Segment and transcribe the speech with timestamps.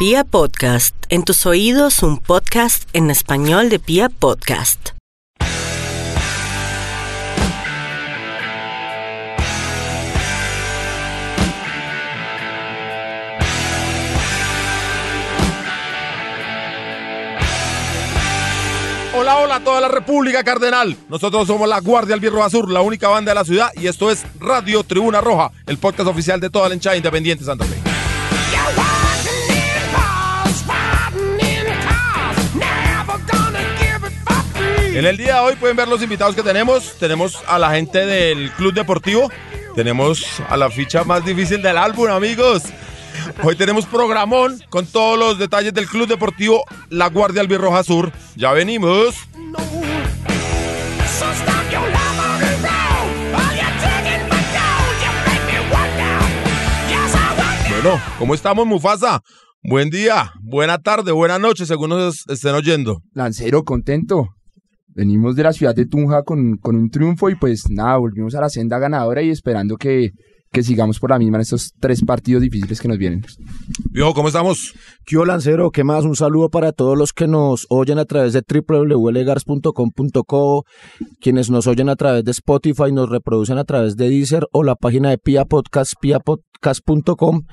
[0.00, 4.92] Pia Podcast, en tus oídos un podcast en español de Pia Podcast.
[19.14, 20.96] Hola, hola a toda la República Cardenal.
[21.10, 24.24] Nosotros somos la Guardia Albirroja Sur, la única banda de la ciudad, y esto es
[24.38, 27.89] Radio Tribuna Roja, el podcast oficial de toda la hinchada independiente Santa Fe.
[34.92, 36.96] En el día de hoy pueden ver los invitados que tenemos.
[36.98, 39.30] Tenemos a la gente del Club Deportivo.
[39.74, 42.64] Tenemos a la ficha más difícil del álbum, amigos.
[43.42, 48.12] Hoy tenemos programón con todos los detalles del Club Deportivo La Guardia Albirroja Sur.
[48.34, 49.14] Ya venimos.
[57.70, 59.22] Bueno, ¿cómo estamos, Mufasa?
[59.62, 63.02] Buen día, buena tarde, buena noche, según nos estén oyendo.
[63.14, 64.34] Lancero, contento.
[65.00, 68.42] Venimos de la ciudad de Tunja con, con un triunfo y pues nada, volvimos a
[68.42, 70.10] la senda ganadora y esperando que,
[70.52, 73.24] que sigamos por la misma en estos tres partidos difíciles que nos vienen.
[73.90, 74.74] Viejo, ¿cómo estamos?
[75.06, 75.70] ¿Qué hubo, Lancero?
[75.70, 76.04] ¿Qué más?
[76.04, 80.64] Un saludo para todos los que nos oyen a través de www.legars.com.co,
[81.18, 84.74] quienes nos oyen a través de Spotify, nos reproducen a través de Deezer o la
[84.74, 87.44] página de Pia Podcast, piapodcast.com.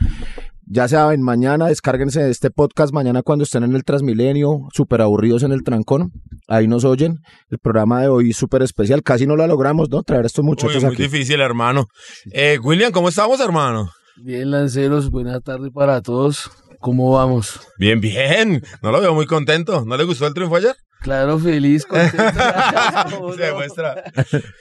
[0.69, 5.43] Ya saben, mañana descárguense de este podcast, mañana cuando estén en el Transmilenio, súper aburridos
[5.43, 6.11] en el trancón,
[6.49, 7.19] ahí nos oyen.
[7.49, 10.03] El programa de hoy súper especial, casi no lo logramos, ¿no?
[10.03, 11.03] Traer a estos muchachos Uy, muy aquí.
[11.03, 11.87] difícil, hermano.
[12.33, 13.91] Eh, William, ¿cómo estamos, hermano?
[14.21, 16.51] Bien, lanceros, buena tarde para todos.
[16.81, 17.61] ¿Cómo vamos?
[17.79, 18.61] Bien, bien.
[18.83, 19.85] No lo veo muy contento.
[19.85, 20.75] ¿No le gustó el triunfo ayer?
[21.01, 22.17] Claro, feliz, contento.
[23.15, 24.03] ¿Cómo Se demuestra.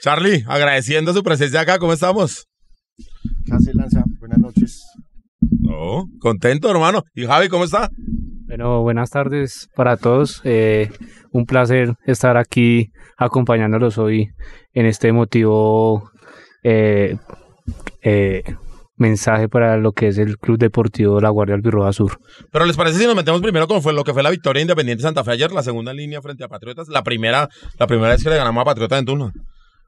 [0.01, 2.47] Charlie, agradeciendo su presencia acá, ¿cómo estamos?
[3.45, 4.03] Casi lanza.
[4.19, 4.83] Buenas noches.
[5.51, 7.03] No, contento, hermano.
[7.15, 7.89] ¿Y Javi, cómo está?
[8.47, 10.41] Bueno, buenas tardes para todos.
[10.43, 10.89] Eh,
[11.31, 14.29] un placer estar aquí acompañándolos hoy
[14.73, 16.11] en este emotivo
[16.63, 17.17] eh,
[18.01, 18.43] eh,
[18.95, 22.19] mensaje para lo que es el Club Deportivo La Guardia Albirroja Sur.
[22.51, 25.03] Pero ¿les parece si nos metemos primero con fue lo que fue la victoria Independiente
[25.03, 28.29] Santa Fe ayer, la segunda línea frente a Patriotas, la primera, la primera vez que
[28.29, 29.33] le ganamos a Patriotas en turno?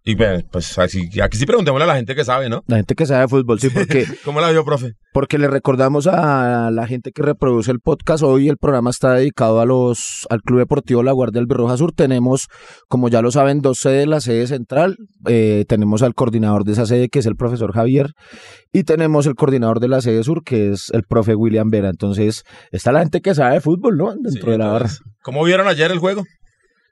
[0.06, 2.64] Y pues, pues así, aquí sí preguntémosle a la gente que sabe, ¿no?
[2.68, 4.94] La gente que sabe de fútbol, sí, porque, ¿Cómo la vio, profe?
[5.14, 8.24] porque le recordamos a la gente que reproduce el podcast.
[8.24, 11.92] Hoy el programa está dedicado a los, al Club Deportivo La Guardia Albirroja Sur.
[11.92, 12.48] Tenemos,
[12.88, 14.98] como ya lo saben, dos sedes, la sede central.
[15.28, 18.12] Eh, tenemos al coordinador de esa sede, que es el profesor Javier,
[18.72, 21.90] y tenemos el coordinador de la sede sur, que es el profe William Vera.
[21.90, 24.12] Entonces, está la gente que sabe de fútbol, ¿no?
[24.14, 24.90] Dentro Sí, de la barra.
[25.24, 26.24] ¿Cómo vieron ayer el juego?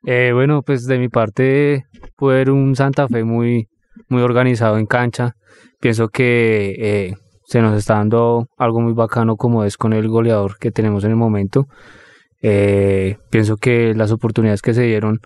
[0.09, 1.83] Eh, bueno, pues de mi parte
[2.15, 3.67] pude ver un Santa Fe muy,
[4.07, 5.33] muy organizado en cancha.
[5.81, 7.13] Pienso que eh,
[7.45, 11.11] se nos está dando algo muy bacano como es con el goleador que tenemos en
[11.11, 11.65] el momento.
[12.41, 15.19] Eh, pienso que las oportunidades que se dieron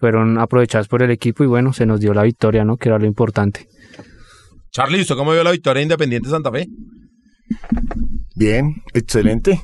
[0.00, 2.78] fueron aprovechadas por el equipo y bueno, se nos dio la victoria, ¿no?
[2.78, 3.68] Que era lo importante.
[4.72, 6.66] Charlie, ¿usted cómo vio la victoria Independiente Santa Fe?
[8.34, 9.60] Bien, excelente.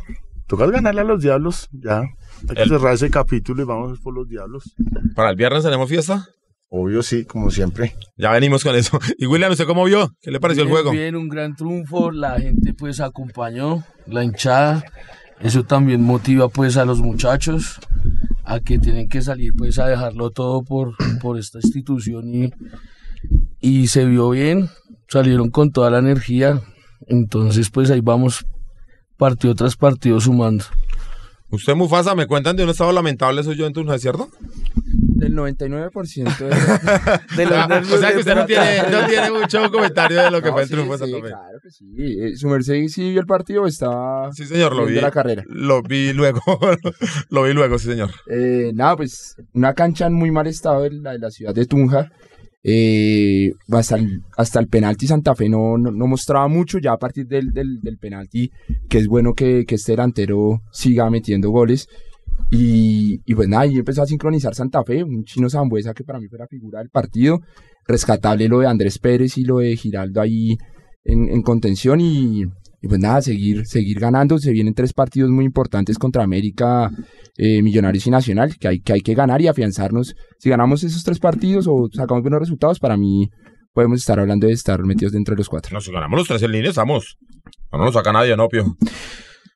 [0.47, 1.69] Toca ganarle a los diablos.
[1.73, 2.05] Ya.
[2.49, 4.75] Hay que El- cerrar ese capítulo y vamos por los diablos.
[5.15, 6.27] ¿Para el viernes tenemos fiesta?
[6.75, 7.95] Obvio, sí, como siempre.
[8.17, 8.99] Ya venimos con eso.
[9.19, 10.11] Y William, ¿usted cómo vio?
[10.23, 10.91] ¿Qué le pareció el juego?
[10.91, 12.11] Bien, un gran triunfo.
[12.11, 14.83] La gente pues acompañó, la hinchada.
[15.41, 17.79] Eso también motiva pues a los muchachos
[18.45, 22.53] a que tienen que salir pues a dejarlo todo por, por esta institución y,
[23.61, 24.69] y se vio bien.
[25.09, 26.61] Salieron con toda la energía.
[27.07, 28.47] Entonces pues ahí vamos
[29.19, 30.65] partido tras partido sumando.
[31.53, 34.29] Usted, Mufasa, me cuentan de un estado lamentable suyo en turno, ¿es cierto?
[34.87, 36.47] Del 99% de,
[37.37, 40.31] de los Ah, nervios o sea que usted no tiene, no tiene mucho comentario de
[40.33, 41.21] lo que No, fue el sí, triunfo de sí.
[41.21, 41.85] Claro que sí.
[41.97, 45.01] Eh, Su merced sí vio el partido, estaba Sí, señor, lo vi.
[45.01, 45.45] la carrera.
[45.47, 46.41] Lo vi luego.
[47.31, 48.11] lo vi luego, sí, señor.
[48.27, 52.11] Eh, nada, pues una cancha en muy mal estado, la de la ciudad de Tunja.
[52.65, 57.27] Eh, hasta, el, hasta el penalti Santa Fe no, no, mostraba mucho, ya a partir
[57.27, 58.51] del, del, del penalti,
[58.89, 61.89] que es bueno que, que este delantero siga metiendo goles.
[62.51, 66.21] Y, y pues nada, y empezó a sincronizar Santa Fe, un chino Zambuesa que para
[66.21, 67.41] mí fue la figura del partido.
[67.87, 70.57] Rescatable lo de Andrés Pérez y lo de Giraldo ahí
[71.05, 72.45] en, en contención y,
[72.83, 74.39] y pues nada, seguir, seguir ganando.
[74.39, 76.91] Se vienen tres partidos muy importantes contra América,
[77.37, 80.17] eh, Millonarios y Nacional, que hay, que hay que ganar y afianzarnos.
[80.41, 83.31] Si ganamos esos tres partidos o sacamos buenos resultados, para mí
[83.73, 85.73] podemos estar hablando de estar metidos dentro de los cuatro.
[85.73, 87.17] No, si ganamos los tres en línea, estamos.
[87.71, 88.77] No nos saca nadie, no, Pio.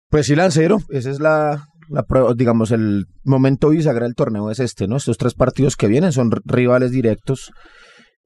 [0.08, 4.60] Pues sí, Lancero, esa es la, la prueba, digamos, el momento bisagra del torneo es
[4.60, 4.98] este, ¿no?
[4.98, 7.50] Estos tres partidos que vienen son rivales directos.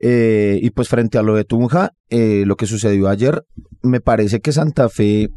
[0.01, 3.45] Eh, y pues frente a lo de Tunja, eh, lo que sucedió ayer,
[3.83, 5.29] me parece que Santa Fe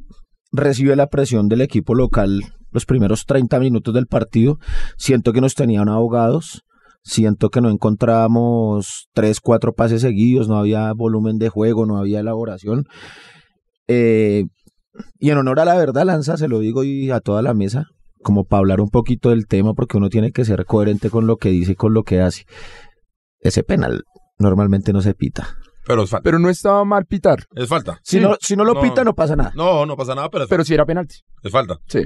[0.52, 2.42] recibe la presión del equipo local
[2.74, 4.58] los primeros 30 minutos del partido.
[4.98, 6.64] Siento que nos tenían ahogados.
[7.04, 12.22] Siento que no encontrábamos tres, cuatro pases seguidos, no había volumen de juego, no había
[12.22, 12.86] elaboración.
[13.88, 14.46] Eh,
[15.20, 17.88] y en honor a la verdad, Lanza, se lo digo y a toda la mesa,
[18.22, 21.36] como para hablar un poquito del tema, porque uno tiene que ser coherente con lo
[21.36, 22.46] que dice y con lo que hace.
[23.42, 24.06] Ese penal
[24.38, 25.58] normalmente no se pita.
[25.86, 26.24] Pero es falta.
[26.24, 27.44] Pero no estaba mal pitar.
[27.56, 28.00] Es falta.
[28.04, 28.82] Si, no, si no lo No.
[28.82, 29.52] pita, no pasa nada.
[29.56, 31.18] No, no pasa nada, pero es, Pero sí era penalti.
[31.44, 31.78] es falta.
[31.88, 32.04] Sí.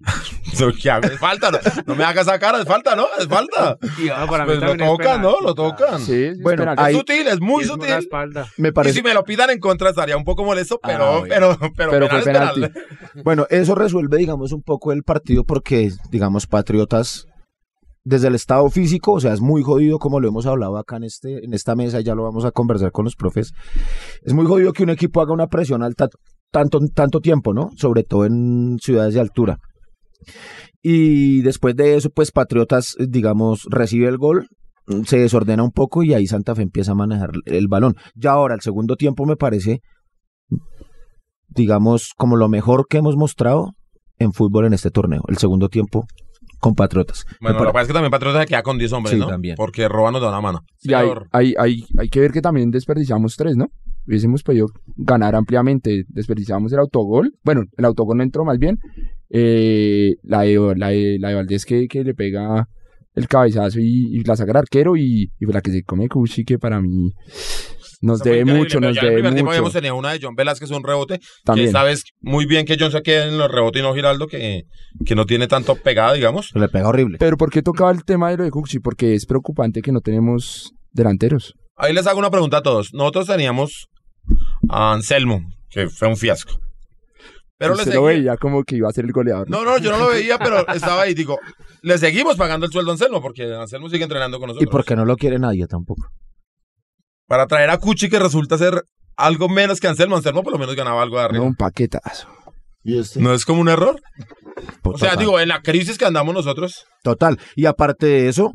[0.82, 1.06] ¿Qué hago?
[1.06, 1.50] Es falta.
[1.50, 3.06] No, no me hagas esa cara, es falta, ¿no?
[3.18, 3.78] Es falta.
[3.80, 5.40] No, para mí Pues lo tocan, ¿no?
[5.40, 6.00] Lo tocan.
[6.00, 6.82] Sí, sí, Bueno, es penalti.
[6.82, 7.90] Es ahí- sutil, es muy Y es sutil.
[7.92, 8.46] espalda.
[8.58, 8.94] Me Y parece.
[8.96, 11.34] si me lo pidan en contra estaría un poco molesto, pero, Ah, bueno.
[11.34, 12.60] pero, pero, Pero penal fue es penalti.
[12.60, 13.22] penal.
[13.24, 17.26] Bueno, eso resuelve, digamos, un poco el partido porque, digamos, Patriotas,
[18.04, 21.04] desde el estado físico, o sea, es muy jodido, como lo hemos hablado acá en,
[21.04, 23.52] este, en esta mesa y ya lo vamos a conversar con los profes.
[24.22, 26.08] Es muy jodido que un equipo haga una presión alta
[26.50, 27.70] tanto, tanto tiempo, ¿no?
[27.76, 29.58] Sobre todo en ciudades de altura.
[30.82, 34.48] Y después de eso, pues Patriotas, digamos, recibe el gol,
[35.06, 37.94] se desordena un poco y ahí Santa Fe empieza a manejar el balón.
[38.16, 39.80] Ya ahora, el segundo tiempo me parece,
[41.48, 43.70] digamos, como lo mejor que hemos mostrado
[44.18, 45.22] en fútbol en este torneo.
[45.28, 46.06] El segundo tiempo
[46.62, 47.26] con Patriotas.
[47.40, 49.26] Bueno, lo que pasa es que también Patriota se queda con 10 hombres, Sí, ¿no?
[49.26, 49.56] también.
[49.56, 50.64] Porque Roa nos da una mano.
[50.80, 53.66] Y hay, hay, hay, hay que ver que también desperdiciamos tres, ¿no?
[54.06, 56.04] Hubiésemos podido ganar ampliamente.
[56.08, 57.34] Desperdiciamos el autogol.
[57.42, 58.78] Bueno, el autogol no entró más bien.
[59.28, 62.68] Eh, la, de, la, de, la de Valdés que, que le pega
[63.16, 66.44] el cabezazo y, y la saca el arquero y, y la que se come Cuchi
[66.44, 67.12] que para mí
[68.02, 69.50] nos debe increíble, mucho, pero nos ya en el debe primer tiempo mucho.
[69.56, 71.20] habíamos tenido una de John Velázquez, un rebote.
[71.44, 71.68] También.
[71.68, 74.64] Que sabes muy bien que John se queda en los rebotes y no Giraldo, que,
[75.06, 76.50] que no tiene tanto pegada, digamos.
[76.54, 77.16] Le pega horrible.
[77.18, 78.80] Pero ¿por qué tocaba el tema de lo de Cuchi?
[78.80, 81.54] Porque es preocupante que no tenemos delanteros.
[81.76, 82.92] Ahí les hago una pregunta a todos.
[82.92, 83.86] Nosotros teníamos
[84.68, 85.40] a Anselmo,
[85.70, 86.52] que fue un fiasco.
[87.58, 89.48] Pero le lo veía como que iba a ser el goleador.
[89.48, 91.14] No, no, yo no lo veía, pero estaba ahí.
[91.14, 91.38] Digo,
[91.82, 94.70] le seguimos pagando el sueldo a Anselmo, porque Anselmo sigue entrenando con Y nosotros.
[94.72, 96.08] porque no lo quiere nadie tampoco.
[97.32, 98.82] Para traer a Cuchi, que resulta ser
[99.16, 100.16] algo menos que Anselmo.
[100.16, 101.44] Anselmo por lo menos ganaba algo de No, arriba.
[101.46, 102.28] un paquetazo.
[102.84, 103.20] ¿Y este?
[103.22, 104.02] ¿No es como un error?
[104.82, 105.18] O sea, Total.
[105.18, 106.84] digo, en la crisis que andamos nosotros.
[107.02, 107.38] Total.
[107.56, 108.52] Y aparte de eso,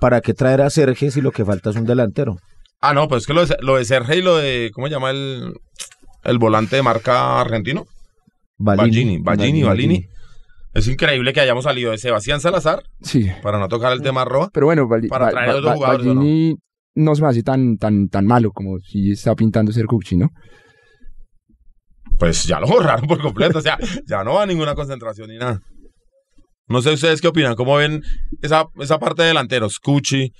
[0.00, 2.36] ¿para qué traer a Sergio si lo que falta es un delantero?
[2.80, 4.70] Ah, no, pues es que lo de, lo de Sergio y lo de.
[4.72, 5.52] ¿Cómo se llama el,
[6.24, 7.84] el volante de marca argentino?
[8.56, 10.06] Ballini, Ballini, Ballini.
[10.72, 13.26] Es increíble que hayamos salido de Sebastián Salazar, Sí.
[13.42, 14.48] para no tocar el tema Roa.
[14.54, 16.20] Pero bueno, Bali- Para traer Ba- otros Ba- jugadores, ¿o no?
[16.22, 16.58] Ballini no
[16.94, 20.30] se me hace tan, tan, tan malo como si está pintando ser Cuchi, ¿no?
[22.18, 23.58] Pues ya lo borraron por completo.
[23.58, 25.60] O sea, ya no va a ninguna concentración ni nada.
[26.68, 28.02] No sé ustedes qué opinan, cómo ven
[28.42, 30.32] esa, esa parte de delanteros, Cuchi.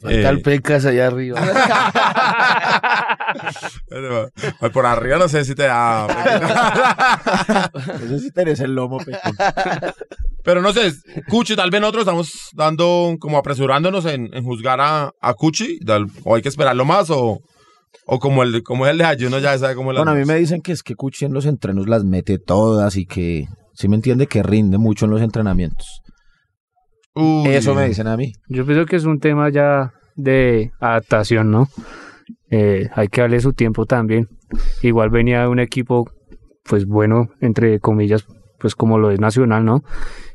[0.00, 1.40] Falta el eh, Pecas allá arriba.
[4.72, 6.06] por arriba no sé si te da.
[8.04, 9.36] Eso sí tenés el lomo, Pecón.
[10.44, 10.92] Pero no sé,
[11.28, 16.06] Cuchi, tal vez nosotros estamos dando, como apresurándonos en, en juzgar a, a Cuchi, tal-
[16.24, 17.40] o hay que esperarlo más, o,
[18.06, 20.14] o como el como es el de allí, uno ya sabe cómo es Bueno, a
[20.14, 23.46] mí me dicen que es que Cuchi en los entrenos las mete todas y que,
[23.72, 26.02] si me entiende, que rinde mucho en los entrenamientos.
[27.14, 27.48] Uy.
[27.48, 28.32] Eso me dicen a mí.
[28.48, 31.68] Yo pienso que es un tema ya de adaptación, ¿no?
[32.50, 34.28] Eh, hay que darle su tiempo también.
[34.82, 36.10] Igual venía de un equipo,
[36.64, 38.26] pues bueno, entre comillas,
[38.58, 39.82] pues como lo es Nacional, ¿no?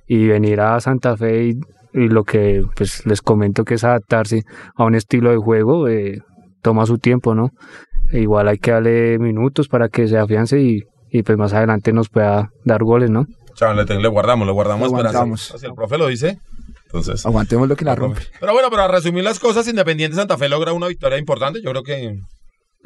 [0.10, 1.60] Y venir a Santa Fe y,
[1.94, 4.44] y lo que pues les comento que es adaptarse
[4.76, 6.22] a un estilo de juego, eh,
[6.62, 7.52] toma su tiempo, ¿no?
[8.12, 11.94] E igual hay que darle minutos para que se afiance y, y pues más adelante
[11.94, 13.26] nos pueda dar goles, ¿no?
[13.54, 15.54] Chaval, le, le guardamos, le guardamos aguantamos.
[15.58, 16.40] Si el profe lo dice,
[16.86, 17.26] entonces.
[17.26, 18.22] Aguantemos lo que la rompe.
[18.40, 21.62] Pero bueno, para resumir las cosas, Independiente Santa Fe logra una victoria importante.
[21.62, 22.16] Yo creo que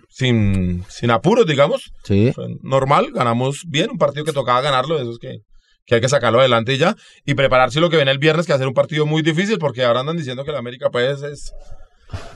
[0.09, 1.91] sin, sin apuros, digamos.
[2.03, 2.33] Sí.
[2.61, 5.37] Normal, ganamos bien, un partido que tocaba ganarlo, de esos que,
[5.85, 8.53] que hay que sacarlo adelante y ya, y prepararse lo que viene el viernes, que
[8.53, 11.21] va a ser un partido muy difícil, porque ahora andan diciendo que la América pues
[11.23, 11.53] es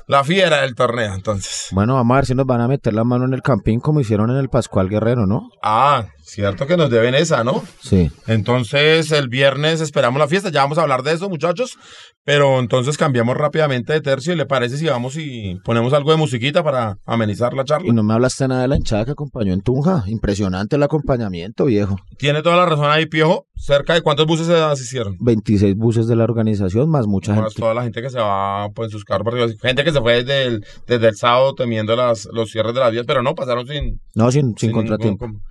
[0.08, 1.68] la fiera del torneo, entonces.
[1.72, 4.00] Bueno, vamos a ver si nos van a meter la mano en el campín como
[4.00, 5.50] hicieron en el Pascual Guerrero, ¿no?
[5.62, 7.64] Ah, cierto que nos deben esa, ¿no?
[7.82, 8.12] Sí.
[8.28, 11.78] Entonces el viernes esperamos la fiesta, ya vamos a hablar de eso muchachos,
[12.24, 16.18] pero entonces cambiamos rápidamente de tercio y le parece si vamos y ponemos algo de
[16.18, 17.94] musiquita para amenizar la Y charla.
[17.94, 20.04] no me hablaste nada de la hinchada que acompañó en Tunja.
[20.08, 21.98] Impresionante el acompañamiento, viejo.
[22.18, 25.16] Tiene toda la razón ahí, Piojo, cerca de cuántos buses se asistieron.
[25.20, 27.62] 26 buses de la organización, más mucha Más gente.
[27.62, 29.26] toda la gente que se va pues, en sus carros.
[29.68, 32.92] Gente que se fue desde el, desde el sábado temiendo las, los cierres de las
[32.92, 35.28] vías, pero no, pasaron sin, No, sin, sin sin contratiempo.
[35.28, 35.42] ningún-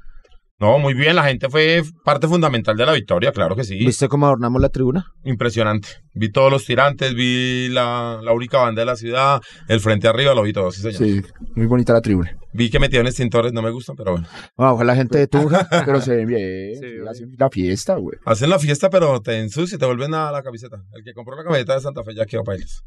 [0.58, 3.76] No, muy bien, la gente fue parte fundamental de la victoria, claro que sí.
[3.76, 5.04] ¿Viste cómo adornamos la tribuna?
[5.22, 5.88] Impresionante.
[6.14, 10.34] Vi todos los tirantes, vi la, la única banda de la ciudad, el frente arriba,
[10.34, 10.96] lo vi todo, sí, señor.
[10.96, 11.22] Sí,
[11.54, 12.34] muy bonita la tribuna.
[12.54, 14.26] Vi que metieron extintores, no me gustan, pero bueno.
[14.56, 15.68] Ah, ojalá la gente de Tunja.
[15.84, 16.74] Pero se ven bien.
[16.80, 18.16] Sí, hacen la fiesta, güey.
[18.24, 20.78] Hacen la fiesta, pero te ensucian y te vuelven a la camiseta.
[20.94, 22.80] El que compró la camiseta de Santa Fe ya quedó bailes.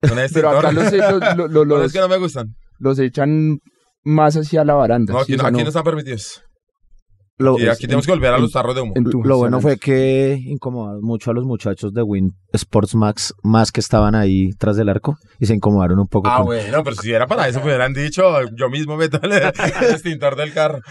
[0.00, 0.92] Con Pero acá los,
[1.36, 2.54] los, los, los- es que no me gustan.
[2.78, 3.58] los echan
[4.02, 5.12] más hacia la baranda.
[5.12, 6.42] No, sí, aquí, o no, aquí no- no están permitidos.
[7.40, 8.92] Lo, Y aquí tenemos que volver a los tarros de humo.
[8.96, 9.60] en lo bueno no.
[9.60, 14.50] fue que incomodaron mucho a los muchachos de Win Sports Max, más que estaban ahí
[14.58, 16.28] tras del arco, y se incomodaron un poco.
[16.28, 18.22] Ah, con- bueno, pero si era para eso, me hubieran dicho,
[18.56, 19.42] yo mismo meto el, el
[19.90, 20.80] extintor del carro.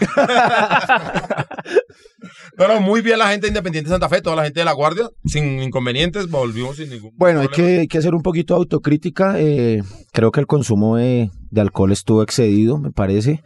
[2.58, 5.08] No, muy bien la gente de Independiente Santa Fe, toda la gente de La Guardia,
[5.24, 7.68] sin inconvenientes, volvimos sin ningún Bueno, hay problema.
[7.74, 9.34] que, hay que hacer un poquito de autocrítica.
[9.40, 13.42] eh, creo que el consumo de, de alcohol estuvo excedido, me parece.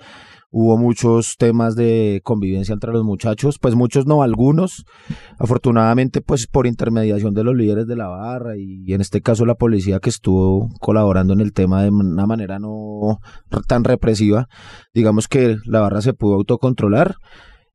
[0.56, 4.84] Hubo muchos temas de convivencia entre los muchachos, pues muchos no, algunos.
[5.36, 9.56] Afortunadamente, pues por intermediación de los líderes de la barra y, en este caso la
[9.56, 13.18] policía que estuvo colaborando en el tema de una manera no
[13.66, 14.46] tan represiva,
[14.94, 17.16] digamos que la barra se pudo autocontrolar.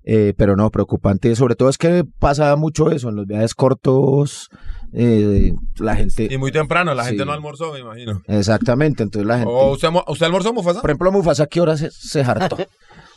[0.05, 1.35] eh, pero no, preocupante.
[1.35, 4.49] Sobre todo es que pasa mucho eso en los viajes cortos.
[4.93, 6.27] Eh, la gente.
[6.29, 8.21] Y muy temprano, la gente no almorzó, me imagino.
[8.27, 9.51] Exactamente, entonces la gente.
[9.53, 10.81] ¿O usted, almo- usted almorzó, Mufasa?
[10.81, 12.57] Por ejemplo, Mufasa, ¿a qué hora se, se hartó?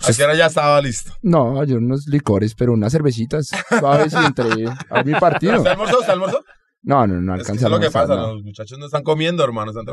[0.08, 1.12] ¿A qué hora ya estaba listo?
[1.22, 4.44] No, yo unos licores, pero unas cervecitas suaves y entre
[4.90, 5.58] a mi partido.
[5.58, 5.98] ¿Usted almorzó?
[6.00, 6.40] ¿Usted almorzó?
[6.84, 8.34] No, no, no Es que alcanza eso es lo que pasa, no.
[8.34, 9.86] los muchachos no están comiendo, hermano, están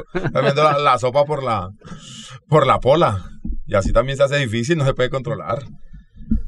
[0.43, 1.69] viendo la, la sopa por la,
[2.47, 3.23] por la pola.
[3.67, 5.59] Y así también se hace difícil, no se puede controlar.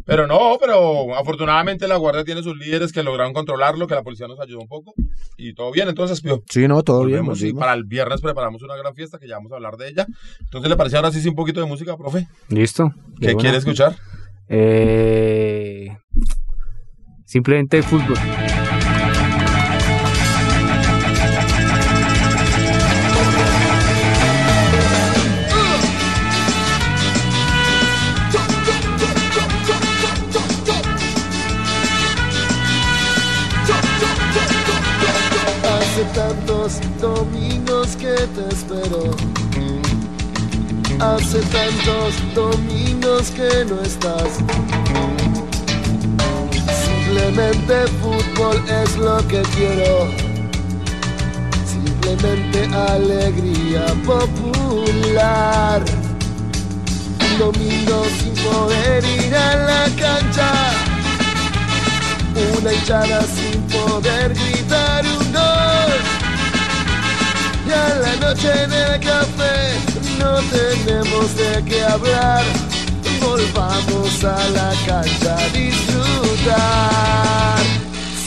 [0.05, 4.27] Pero no, pero afortunadamente la guardia tiene sus líderes que lograron controlarlo, que la policía
[4.27, 4.93] nos ayudó un poco.
[5.37, 6.43] Y todo bien, entonces, Pío.
[6.49, 7.25] Sí, no, todo bien.
[7.35, 10.07] y para el viernes preparamos una gran fiesta que ya vamos a hablar de ella.
[10.39, 12.27] Entonces, ¿le parece ahora sí, sí un poquito de música, profe?
[12.49, 12.93] ¿Listo?
[13.19, 13.95] ¿Qué quiere escuchar?
[14.49, 15.95] Eh,
[17.25, 18.17] simplemente fútbol.
[41.01, 44.37] Hace tantos domingos que no estás.
[46.85, 50.07] Simplemente fútbol es lo que quiero.
[51.65, 55.83] Simplemente alegría popular.
[57.19, 60.71] Un domingo sin poder ir a la cancha
[62.57, 65.91] una hinchada sin poder gritar un gol.
[67.67, 69.90] Y a la noche en el café
[70.21, 72.43] no tenemos de qué hablar.
[73.21, 77.21] Volvamos a la cancha a disfrutar.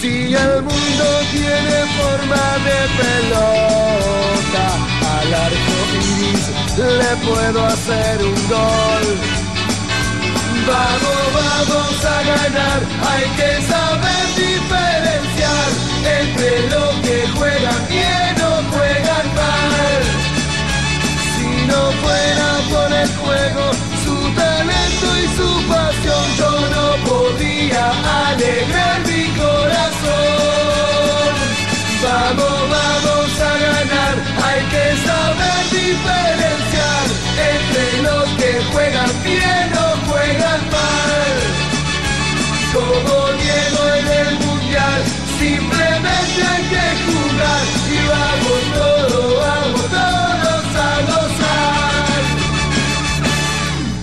[0.01, 4.67] Si el mundo tiene forma de pelota,
[5.17, 6.45] al arco iris
[7.01, 9.07] le puedo hacer un gol.
[10.67, 15.69] Vamos, vamos a ganar, hay que saber diferenciar
[16.21, 18.44] entre lo que juegan bien
[21.75, 23.65] no fuera por el juego,
[24.05, 27.85] su talento y su pasión, yo no podría
[28.29, 31.29] alegrar mi corazón.
[32.07, 34.15] Vamos, vamos a ganar,
[34.47, 37.07] hay que saber diferenciar
[37.53, 41.37] entre los que juegan bien o juegan mal.
[42.77, 45.01] Como Diego en el mundial,
[45.41, 47.65] simplemente hay que jugar
[47.97, 48.64] y vamos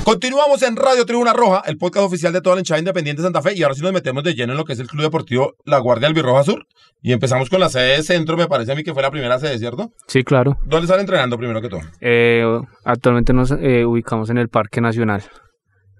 [0.03, 3.41] Continuamos en Radio Tribuna Roja, el podcast oficial de toda la hinchada independiente de Santa
[3.41, 3.53] Fe.
[3.55, 5.77] Y ahora sí nos metemos de lleno en lo que es el Club Deportivo La
[5.77, 6.65] Guardia Albirroja Sur.
[7.03, 9.39] Y empezamos con la sede de centro, me parece a mí que fue la primera
[9.39, 9.91] sede, ¿cierto?
[10.07, 10.57] Sí, claro.
[10.65, 11.81] ¿Dónde están entrenando primero que todo?
[11.99, 12.43] Eh,
[12.83, 15.23] actualmente nos eh, ubicamos en el Parque Nacional.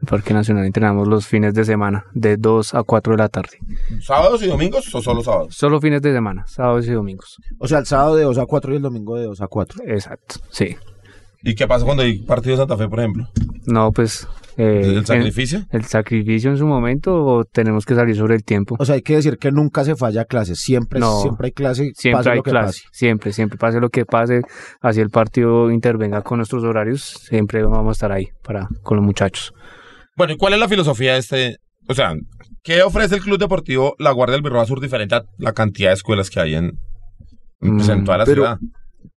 [0.02, 3.60] El Parque Nacional entrenamos los fines de semana, de 2 a 4 de la tarde.
[4.02, 5.56] ¿Sábados y domingos o solo sábados?
[5.56, 7.38] Solo fines de semana, sábados y domingos.
[7.60, 9.84] O sea, el sábado de 2 a 4 y el domingo de 2 a 4.
[9.86, 10.76] Exacto, sí.
[11.44, 13.28] ¿Y qué pasa cuando hay partido de Santa Fe, por ejemplo?
[13.66, 14.28] No, pues...
[14.58, 15.64] eh, ¿El en- sacrificio?
[15.72, 18.76] el sacrificio en su momento o tenemos que salir sobre el tiempo.
[18.80, 20.56] O sea, hay que decir que nunca se falla clase.
[20.56, 21.22] Siempre, No.
[21.22, 21.92] siempre hay clase.
[21.96, 22.90] Siempre pase hay lo que clase, pase.
[22.92, 24.42] siempre, siempre, pase lo que pase,
[24.82, 29.06] así el partido intervenga con nuestros horarios, siempre vamos a estar ahí para con los
[29.06, 29.54] muchachos.
[30.18, 31.56] Bueno, ¿y cuál es la filosofía de este?
[31.88, 32.14] O sea,
[32.64, 36.30] ¿qué ofrece el Club Deportivo La Guardia Albirroja Sur diferente a la cantidad de escuelas
[36.30, 36.74] que hay en,
[37.60, 38.58] pues, en Mm, toda la pero- ciudad?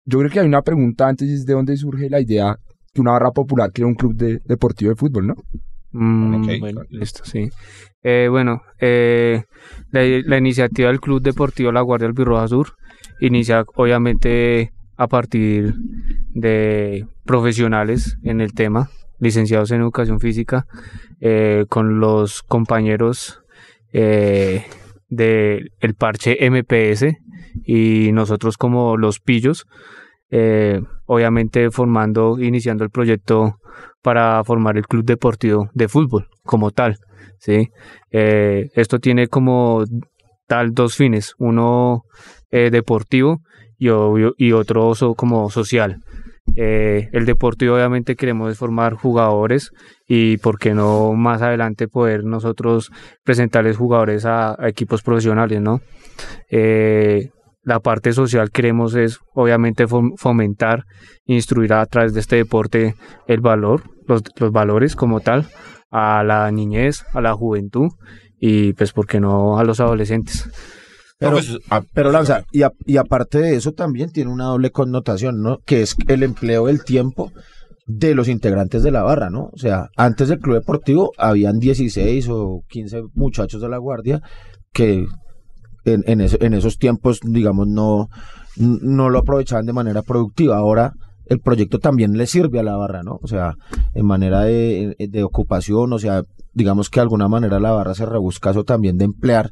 [0.05, 2.59] Yo creo que hay una pregunta antes y es de dónde surge la idea
[2.93, 5.35] que una barra popular quiera un club de, deportivo de fútbol, ¿no?
[5.93, 7.49] Mm, Ok, bueno, listo, sí.
[8.03, 9.45] Eh, bueno, eh,
[9.91, 12.75] la, la iniciativa del Club Deportivo La Guardia Albirroja Sur
[13.21, 15.75] inicia obviamente a partir
[16.35, 20.67] de profesionales en el tema, licenciados en educación física,
[21.21, 23.41] eh, con los compañeros
[23.93, 24.65] eh,
[25.15, 27.07] del el parche MPS
[27.65, 29.67] y nosotros como los pillos,
[30.31, 33.59] eh, obviamente formando, iniciando el proyecto
[34.03, 36.99] para formar el club deportivo de fútbol como tal.
[37.39, 37.69] ¿sí?
[38.11, 39.85] Eh, esto tiene como
[40.47, 42.03] tal dos fines, uno
[42.51, 43.41] eh, deportivo
[43.79, 46.01] y, otro como social.
[46.57, 49.71] Eh, el deportivo obviamente queremos formar jugadores
[50.07, 52.91] y por qué no más adelante poder nosotros
[53.25, 55.81] presentarles jugadores a, equipos profesionales, ¿no?
[56.51, 57.31] Eh,
[57.63, 60.85] la parte social queremos es obviamente fom- fomentar,
[61.27, 62.95] instruir a través de este deporte
[63.27, 65.49] el valor, los, los valores como tal,
[65.91, 67.89] a la niñez, a la juventud
[68.39, 70.51] y pues por qué no a los adolescentes.
[71.19, 74.71] Pero, pues, a- pero Lanza, y, a- y aparte de eso también tiene una doble
[74.71, 75.59] connotación, ¿no?
[75.65, 77.31] Que es el empleo del tiempo
[77.87, 79.51] de los integrantes de la barra, ¿no?
[79.53, 84.21] O sea, antes del club deportivo habían 16 o 15 muchachos de la guardia
[84.73, 85.07] que
[85.85, 88.09] en, en, eso- en esos tiempos, digamos, no,
[88.57, 90.57] no lo aprovechaban de manera productiva.
[90.57, 90.93] Ahora
[91.27, 93.19] el proyecto también le sirve a la barra, ¿no?
[93.23, 93.55] O sea,
[93.95, 98.07] en manera de, de ocupación, o sea, digamos que de alguna manera la barra se
[98.07, 99.51] rebusca eso también de emplear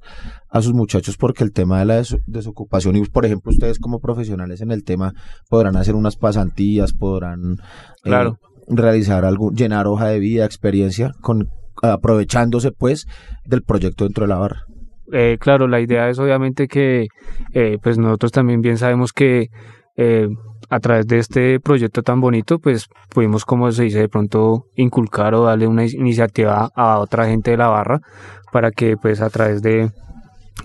[0.49, 3.99] a sus muchachos porque el tema de la des- desocupación y por ejemplo ustedes como
[3.99, 5.13] profesionales en el tema
[5.49, 7.57] podrán hacer unas pasantías, podrán
[8.05, 8.11] eh,
[8.69, 11.49] realizar algún llenar hoja de vida, experiencia con
[11.83, 13.07] aprovechándose pues
[13.45, 14.67] del proyecto dentro de la barra.
[15.13, 17.09] Eh, claro, la idea es obviamente que
[17.53, 19.49] eh, pues nosotros también bien sabemos que
[19.97, 20.29] eh,
[20.73, 25.35] a través de este proyecto tan bonito pues pudimos como se dice de pronto inculcar
[25.35, 28.01] o darle una iniciativa a otra gente de la barra
[28.53, 29.91] para que pues a través de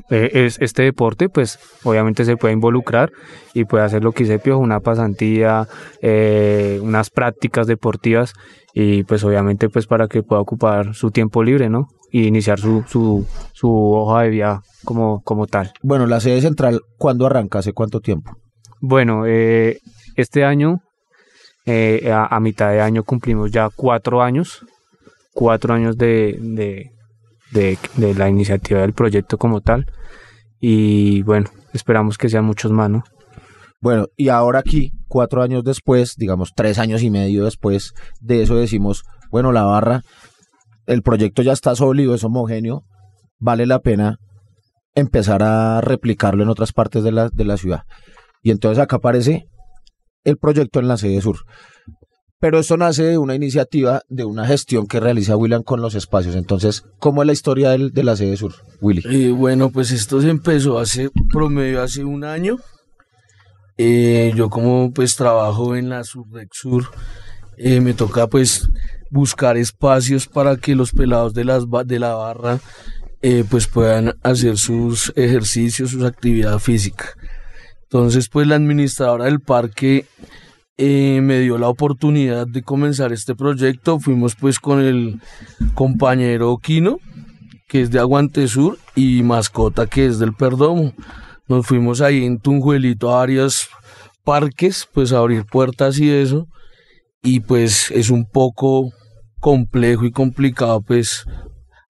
[0.10, 3.12] eh, es, este deporte pues obviamente se pueda involucrar
[3.54, 5.68] y pueda hacer lo que dice Piojo, una pasantía,
[6.02, 8.32] eh, unas prácticas deportivas
[8.74, 11.88] y pues obviamente pues para que pueda ocupar su tiempo libre, ¿no?
[12.14, 15.74] Y iniciar su, su, su hoja de vida como, como tal.
[15.84, 17.60] Bueno, la sede central, ¿cuándo arranca?
[17.60, 18.38] ¿Hace cuánto tiempo?
[18.80, 19.80] Bueno, eh,
[20.18, 20.82] este año,
[21.66, 24.66] eh, a, mitad de año cumplimos ya cuatro años,
[25.34, 26.92] cuatro años de, de,
[27.52, 29.86] de, de la iniciativa del proyecto como tal.
[30.60, 33.04] Y bueno, esperamos que sean muchos más, ¿no?
[33.80, 38.56] Bueno, y ahora aquí, cuatro años después, digamos tres años y medio después de eso,
[38.56, 40.02] decimos, bueno, la barra,
[40.88, 42.84] el proyecto ya está sólido, es homogéneo,
[43.38, 44.18] vale la pena
[44.96, 47.84] empezar a replicarlo en otras partes de la, de la ciudad.
[48.42, 49.46] Y entonces acá aparece
[50.28, 51.38] el proyecto en la sede sur.
[52.40, 56.36] Pero esto nace de una iniciativa, de una gestión que realiza William con los espacios.
[56.36, 59.02] Entonces, ¿cómo es la historia del- de la sede sur, Willy?
[59.10, 62.58] Eh, bueno, pues esto se empezó hace promedio hace un año.
[63.78, 66.86] Eh, yo como pues trabajo en la Surdex Sur,
[67.58, 68.70] eh, me toca pues
[69.12, 72.60] buscar espacios para que los pelados de, las, de la barra
[73.22, 77.06] eh, pues puedan hacer sus ejercicios, sus actividad física.
[77.90, 80.06] Entonces pues la administradora del parque
[80.78, 84.00] eh, me dio la oportunidad de comenzar este proyecto.
[84.00, 85.20] Fuimos pues con el
[85.74, 87.00] compañero Quino,
[87.68, 90.94] que es de Aguante Sur, y Mascota, que es del Perdomo.
[91.48, 93.70] Nos fuimos ahí en Tunjuelito a varios
[94.24, 96.48] parques, pues a abrir puertas y eso.
[97.24, 98.92] Y pues es un poco
[99.40, 101.26] complejo y complicado pues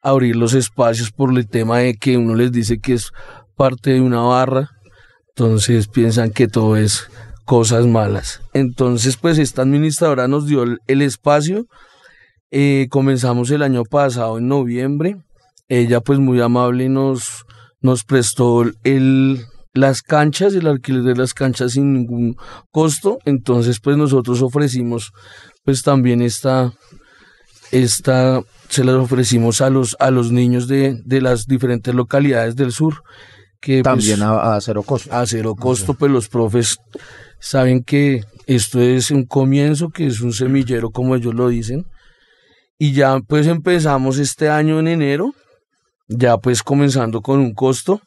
[0.01, 3.11] abrir los espacios por el tema de que uno les dice que es
[3.55, 4.69] parte de una barra,
[5.37, 7.09] entonces piensan que todo es
[7.45, 8.41] cosas malas.
[8.53, 11.67] Entonces pues esta administradora nos dio el, espacio,
[12.49, 15.17] eh, comenzamos el año pasado en noviembre,
[15.67, 17.45] ella pues muy amable nos,
[17.81, 19.45] nos prestó el,
[19.75, 22.35] las canchas, el alquiler de las canchas sin ningún
[22.71, 25.11] costo, entonces pues nosotros ofrecimos
[25.63, 26.73] pues también esta,
[27.71, 32.71] esta se las ofrecimos a los, a los niños de, de las diferentes localidades del
[32.71, 33.03] sur.
[33.59, 35.13] Que, pues, También a, a cero costo.
[35.13, 36.77] a cero costo, pues los profes
[37.39, 41.85] saben que esto es un comienzo, que es un semillero, como ellos lo dicen.
[42.79, 45.33] Y ya pues empezamos este año en enero,
[46.07, 48.01] ya pues comenzando con un costo.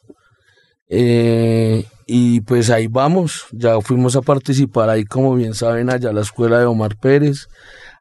[0.89, 6.13] Eh, y pues ahí vamos, ya fuimos a participar ahí, como bien saben, allá a
[6.13, 7.47] la escuela de Omar Pérez.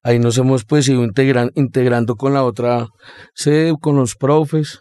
[0.02, 2.88] Ahí nos hemos pues ido integran- integrando con la otra
[3.34, 4.80] sede, con los profes.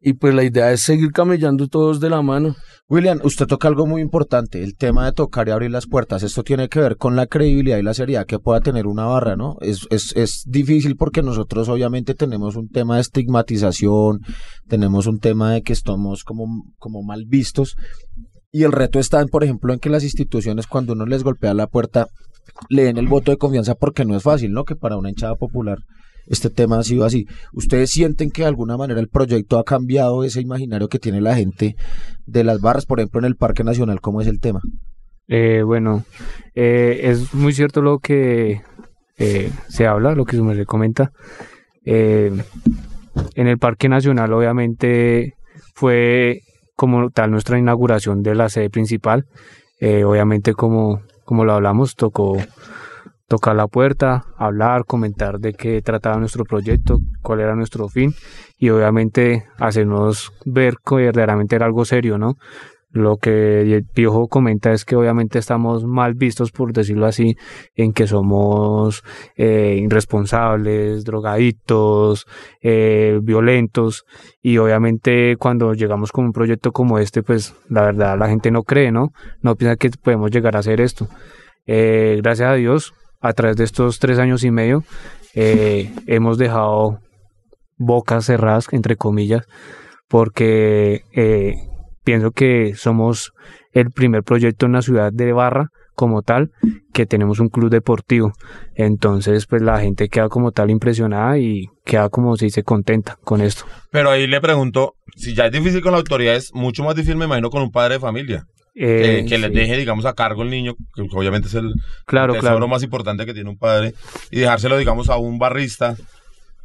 [0.00, 2.54] Y pues la idea es seguir camellando todos de la mano.
[2.88, 6.22] William, usted toca algo muy importante, el tema de tocar y abrir las puertas.
[6.22, 9.36] Esto tiene que ver con la credibilidad y la seriedad que pueda tener una barra,
[9.36, 9.56] ¿no?
[9.60, 14.20] Es, es, es difícil porque nosotros obviamente tenemos un tema de estigmatización,
[14.68, 16.46] tenemos un tema de que estamos como,
[16.78, 17.76] como mal vistos.
[18.50, 21.52] Y el reto está, en, por ejemplo, en que las instituciones, cuando uno les golpea
[21.54, 22.06] la puerta,
[22.70, 24.64] le den el voto de confianza porque no es fácil, ¿no?
[24.64, 25.78] Que para una hinchada popular
[26.28, 27.26] este tema ha sido así.
[27.52, 31.34] ¿Ustedes sienten que de alguna manera el proyecto ha cambiado ese imaginario que tiene la
[31.34, 31.76] gente
[32.26, 34.00] de las barras, por ejemplo, en el Parque Nacional?
[34.00, 34.60] ¿Cómo es el tema?
[35.28, 36.04] Eh, bueno,
[36.54, 38.62] eh, es muy cierto lo que
[39.18, 41.12] eh, se habla, lo que se me comenta.
[41.84, 42.32] Eh,
[43.34, 45.34] en el Parque Nacional, obviamente,
[45.74, 46.40] fue
[46.76, 49.26] como tal nuestra inauguración de la sede principal.
[49.80, 52.36] Eh, obviamente, como, como lo hablamos, tocó
[53.28, 58.14] tocar la puerta, hablar, comentar de qué trataba nuestro proyecto, cuál era nuestro fin
[58.58, 62.36] y obviamente hacernos ver que verdaderamente era algo serio, ¿no?
[62.90, 67.36] Lo que Piojo comenta es que obviamente estamos mal vistos, por decirlo así,
[67.74, 69.04] en que somos
[69.36, 72.26] eh, irresponsables, drogaditos,
[72.62, 74.04] eh, violentos
[74.40, 78.62] y obviamente cuando llegamos con un proyecto como este, pues la verdad la gente no
[78.62, 79.10] cree, ¿no?
[79.42, 81.08] No piensa que podemos llegar a hacer esto.
[81.66, 84.84] Eh, gracias a Dios, a través de estos tres años y medio,
[85.34, 86.98] eh, hemos dejado
[87.76, 89.46] bocas cerradas, entre comillas,
[90.08, 91.54] porque eh,
[92.04, 93.32] pienso que somos
[93.72, 96.50] el primer proyecto en la ciudad de Barra como tal
[96.92, 98.32] que tenemos un club deportivo
[98.76, 103.40] entonces pues la gente queda como tal impresionada y queda como si se contenta con
[103.40, 106.94] esto Pero ahí le pregunto, si ya es difícil con la autoridad, es mucho más
[106.94, 108.44] difícil, me imagino, con un padre de familia.
[108.74, 111.72] Eh, que, que les deje, digamos, a cargo el niño, que obviamente es el
[112.06, 112.68] Claro, tesoro claro.
[112.68, 113.94] más importante que tiene un padre,
[114.30, 115.96] y dejárselo, digamos, a un barrista.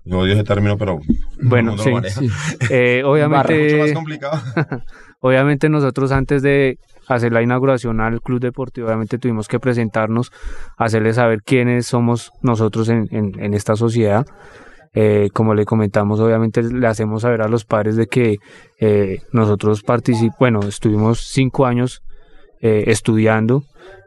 [0.05, 0.99] Yo odio ese término, pero
[1.41, 1.89] Bueno, sí.
[2.69, 4.41] Eh, Mucho más obviamente complicado.
[5.21, 10.31] Obviamente nosotros antes de hacer la inauguración al club deportivo, obviamente tuvimos que presentarnos,
[10.77, 14.25] hacerles saber quiénes somos nosotros en, en- en esta sociedad.
[14.95, 18.37] Eh, como le comentamos, obviamente le hacemos saber a los padres de que
[18.79, 22.03] eh, nosotros participamos, bueno, estuvimos cinco años
[22.61, 23.63] eh, estudiando,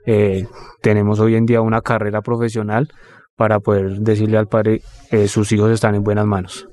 [0.06, 0.46] eh,
[0.82, 2.88] tenemos hoy en día una carrera profesional
[3.36, 6.66] para poder decirle al padre, eh, sus hijos están en buenas manos.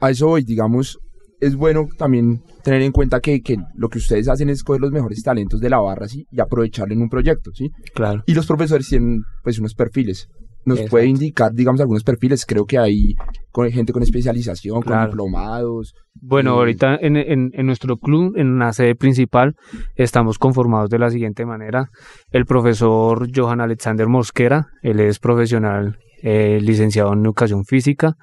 [0.00, 0.98] a eso voy, digamos,
[1.40, 4.90] es bueno también tener en cuenta que, que lo que ustedes hacen es coger los
[4.90, 6.26] mejores talentos de la barra ¿sí?
[6.30, 7.70] y aprovecharlo en un proyecto, ¿sí?
[7.94, 8.22] Claro.
[8.26, 10.26] Y los profesores tienen pues unos perfiles.
[10.64, 10.90] Nos Exacto.
[10.90, 12.44] puede indicar, digamos, algunos perfiles.
[12.44, 13.14] Creo que hay
[13.50, 15.94] con, gente con especialización, con diplomados.
[16.20, 19.54] Bueno, Eh, ahorita en, en- en nuestro club, en la sede principal,
[19.96, 21.88] estamos conformados de la siguiente manera.
[22.30, 28.16] El profesor Johan Alexander Mosquera, él es profesional eh, licenciado en educación física,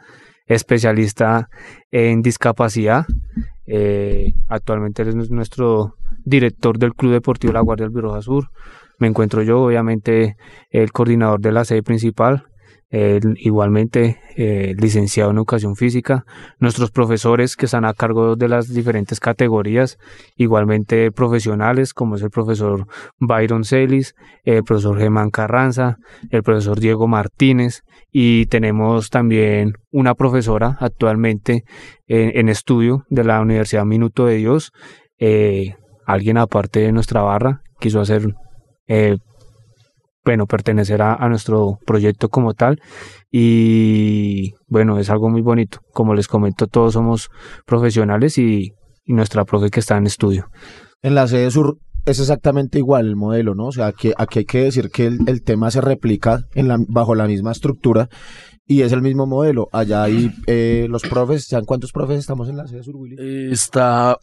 [0.46, 1.48] especialista
[1.92, 3.06] en discapacidad.
[3.68, 8.46] eh, actualmente él es nuestro director del Club Deportivo La Guardia del Sur.
[9.00, 10.38] Me encuentro yo, obviamente,
[10.70, 12.46] el coordinador de la sede principal,
[13.38, 16.24] igualmente eh, licenciado en educación física,
[16.60, 19.98] nuestros profesores que están a cargo de las diferentes categorías,
[20.38, 22.88] igualmente profesionales, como es el profesor
[23.20, 25.98] Byron Celis, el profesor Germán Carranza,
[26.30, 27.82] el profesor Diego Martínez,
[28.12, 31.66] y tenemos también una profesora actualmente
[32.08, 34.72] en, en estudio de la Universidad Minuto de Dios,
[35.20, 38.36] eh, alguien aparte de nuestra barra, quiso hacer,
[38.88, 39.18] eh,
[40.24, 42.80] bueno, pertenecer a, a nuestro proyecto como tal
[43.32, 45.80] y bueno, es algo muy bonito.
[45.94, 47.30] Como les comento, todos somos
[47.66, 48.72] profesionales y,
[49.04, 50.48] y nuestra profe que está en estudio.
[51.02, 53.66] En la sede sur es exactamente igual el modelo, ¿no?
[53.66, 56.78] O sea, que aquí hay que decir que el, el tema se replica en la,
[56.88, 58.10] bajo la misma estructura
[58.66, 59.68] y es el mismo modelo.
[59.72, 63.16] Allá hay eh, los profes, ¿saben cuántos profes estamos en la sede sur, Willy?
[63.20, 64.18] Eh, está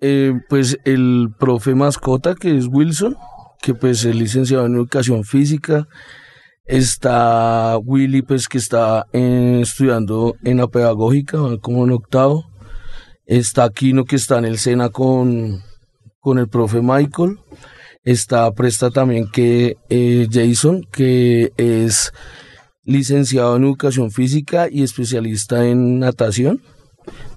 [0.00, 3.16] eh, pues el profe mascota que es Wilson,
[3.62, 5.88] que pues es licenciado en educación física.
[6.66, 12.44] Está Willy pues que está eh, estudiando en la pedagógica, como en octavo.
[13.24, 15.62] Está Kino que está en el SENA con,
[16.20, 17.38] con el profe Michael.
[18.04, 22.12] Está Presta también que eh, Jason, que es
[22.84, 26.60] licenciado en educación física y especialista en natación.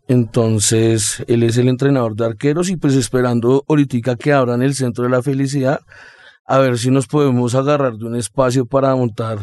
[0.08, 5.04] Entonces, él es el entrenador de arqueros y pues esperando ahorita que abran el centro
[5.04, 5.82] de la felicidad,
[6.46, 9.40] a ver si nos podemos agarrar de un espacio para montar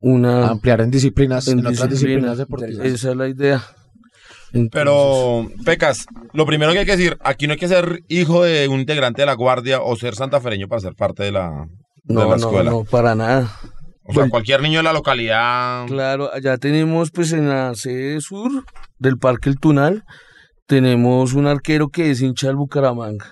[0.00, 0.48] una...
[0.48, 2.38] Ampliar en disciplinas, en, otras disciplinas disciplinas.
[2.38, 2.86] deportivas.
[2.86, 3.62] Esa es la idea.
[4.52, 8.44] Entonces, Pero, Pecas, lo primero que hay que decir, aquí no hay que ser hijo
[8.44, 11.66] de un integrante de la guardia o ser santafereño para ser parte de la,
[12.04, 12.70] de no, la no, escuela.
[12.70, 13.50] no, para nada.
[14.06, 15.86] O sea, cualquier niño de la localidad.
[15.86, 18.64] Claro, allá tenemos pues en la sede sur
[18.98, 20.04] del Parque El Tunal,
[20.66, 23.26] tenemos un arquero que es hincha del Bucaramanga.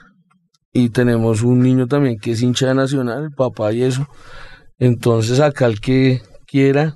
[0.75, 4.07] Y tenemos un niño también que es hincha de Nacional, el papá y eso.
[4.79, 6.95] Entonces acá el que quiera,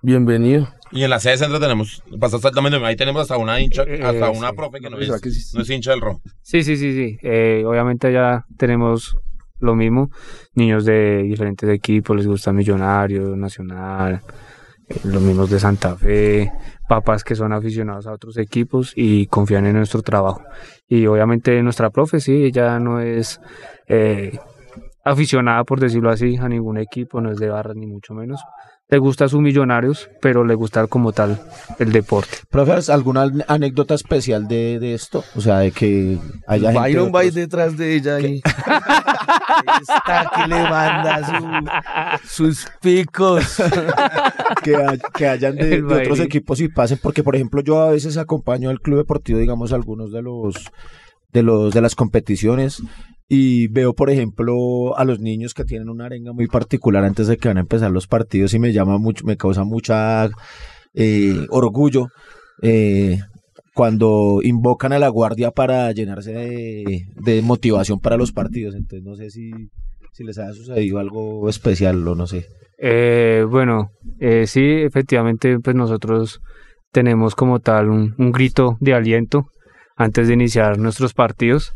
[0.00, 0.68] bienvenido.
[0.92, 4.30] Y en la sede centro tenemos, pasa exactamente, ahí tenemos hasta una hincha, Eh, hasta
[4.30, 4.56] una sí.
[4.56, 5.56] profe que no ¿Será es, que sí?
[5.56, 6.20] no es hincha del rojo.
[6.42, 7.18] Sí, sí, sí, sí.
[7.22, 9.16] Eh, obviamente ya tenemos
[9.58, 10.10] lo mismo.
[10.54, 14.20] Niños de diferentes equipos, les gusta Millonarios, Nacional,
[14.88, 16.52] eh, los mismos de Santa Fe,
[16.88, 20.42] papás que son aficionados a otros equipos y confían en nuestro trabajo.
[20.88, 23.40] Y obviamente nuestra profe, sí, ella no es
[23.88, 24.38] eh,
[25.04, 28.40] aficionada, por decirlo así, a ningún equipo, no es de barras ni mucho menos.
[28.88, 31.40] Le gusta sus millonarios, pero le gusta como tal
[31.80, 32.38] el deporte.
[32.50, 35.24] Profe, ¿alguna an- anécdota especial de, de esto?
[35.34, 38.42] O sea, de que haya gente Byron va detrás de ella y ahí
[39.82, 41.20] está que le manda
[42.22, 43.56] su- sus picos.
[44.62, 47.90] que, hay- que hayan de, de otros equipos y pasen, porque por ejemplo yo a
[47.90, 50.54] veces acompaño al club deportivo, digamos, algunos de los
[51.32, 52.82] de los de las competiciones
[53.28, 57.36] y veo por ejemplo a los niños que tienen una arenga muy particular antes de
[57.36, 60.28] que van a empezar los partidos y me llama mucho, me causa mucha
[60.94, 62.08] eh, orgullo
[62.62, 63.18] eh,
[63.74, 68.74] cuando invocan a la guardia para llenarse de, motivación para los partidos.
[68.74, 69.50] Entonces no sé si,
[70.12, 72.46] si les ha sucedido algo especial o no sé.
[72.78, 76.40] Eh, bueno, eh, sí, efectivamente, pues nosotros
[76.90, 79.48] tenemos como tal un, un grito de aliento
[79.96, 81.74] antes de iniciar nuestros partidos.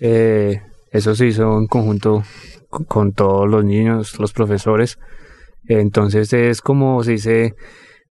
[0.00, 0.60] Eh,
[0.96, 2.22] eso se hizo en conjunto
[2.88, 4.98] con, todos los niños, los profesores.
[5.68, 7.54] Entonces es como se dice,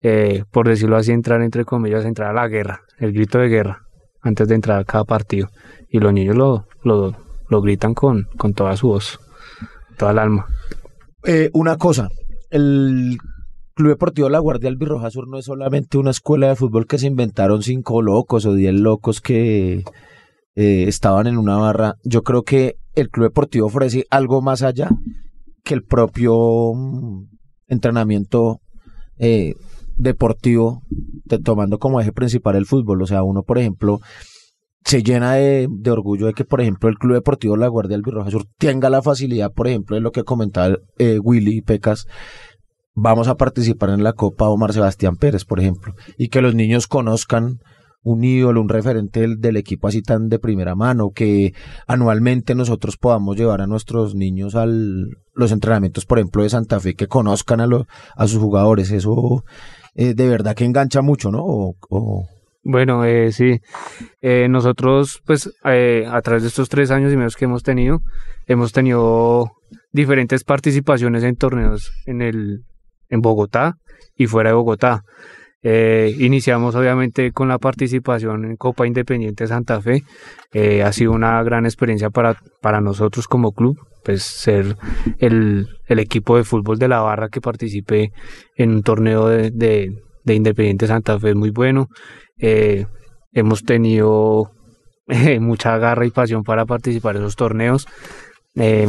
[0.01, 3.83] eh, por decirlo así, entrar entre comillas, entrar a la guerra, el grito de guerra,
[4.21, 5.49] antes de entrar a cada partido.
[5.89, 7.15] Y los niños lo, lo,
[7.49, 9.19] lo gritan con, con toda su voz,
[9.97, 10.47] toda el alma.
[11.23, 12.09] Eh, una cosa,
[12.49, 13.17] el
[13.75, 17.07] Club Deportivo La Guardia Albirroja Sur no es solamente una escuela de fútbol que se
[17.07, 19.83] inventaron cinco locos o diez locos que
[20.55, 21.95] eh, estaban en una barra.
[22.03, 24.89] Yo creo que el Club Deportivo ofrece algo más allá
[25.63, 27.27] que el propio mm,
[27.67, 28.59] entrenamiento
[29.17, 29.53] eh,
[29.97, 30.81] deportivo,
[31.43, 33.01] tomando como eje principal el fútbol.
[33.01, 33.99] O sea, uno, por ejemplo,
[34.83, 38.45] se llena de, orgullo de que, por ejemplo, el Club Deportivo La Guardia Albirroja Sur
[38.57, 42.07] tenga la facilidad, por ejemplo, de lo que comentaba eh, Willy y Pecas.
[42.93, 46.87] Vamos a participar en la Copa Omar Sebastián Pérez, por ejemplo, y que los niños
[46.87, 47.59] conozcan
[48.03, 51.53] un ídolo, un referente del, equipo así tan de primera mano, que
[51.87, 56.95] anualmente nosotros podamos llevar a nuestros niños a los entrenamientos, por ejemplo, de Santa Fe,
[56.95, 57.85] que conozcan a, lo-
[58.15, 58.91] a sus jugadores.
[58.91, 59.43] Eso
[59.95, 61.43] eh, de verdad que engancha mucho, ¿no?
[61.43, 62.25] O-
[62.63, 63.59] Bueno, eh, sí.
[64.21, 68.01] Eh, nosotros, pues, eh, a través de estos tres años y medio que hemos tenido,
[68.47, 69.51] hemos tenido
[69.91, 72.61] diferentes participaciones en torneos en el
[73.09, 73.75] en Bogotá
[74.15, 75.03] y fuera de Bogotá.
[75.63, 80.03] Eh, iniciamos obviamente con la participación en Copa Independiente Santa Fe.
[80.53, 84.75] Eh, ha sido una gran experiencia para, para nosotros como club, pues ser
[85.19, 88.11] el, el equipo de fútbol de la barra que participe
[88.55, 89.91] en un torneo de, de,
[90.23, 91.87] de Independiente Santa Fe es muy bueno.
[92.39, 92.87] Eh,
[93.31, 94.51] hemos tenido
[95.39, 97.87] mucha garra y pasión para participar en esos torneos.
[98.55, 98.87] Eh,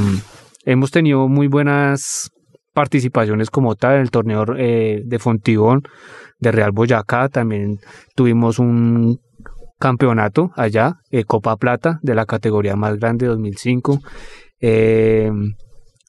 [0.64, 2.30] hemos tenido muy buenas
[2.72, 5.82] participaciones como tal en el torneo de Fontibón,
[6.42, 7.28] de Real Boyacá.
[7.28, 7.78] También
[8.14, 9.18] tuvimos un
[9.78, 14.00] campeonato allá, eh, Copa Plata, de la categoría más grande 2005.
[14.61, 15.31] Eh,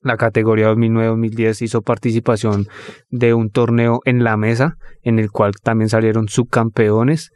[0.01, 2.65] la categoría 2009-2010 hizo participación
[3.09, 7.31] de un torneo en la mesa, en el cual también salieron subcampeones.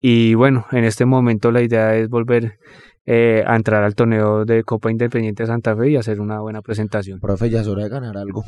[0.00, 2.58] Y bueno, en este momento la idea es volver
[3.06, 6.62] eh, a entrar al torneo de Copa Independiente de Santa Fe y hacer una buena
[6.62, 7.18] presentación.
[7.20, 8.44] profe, ya es hora de ganar algo.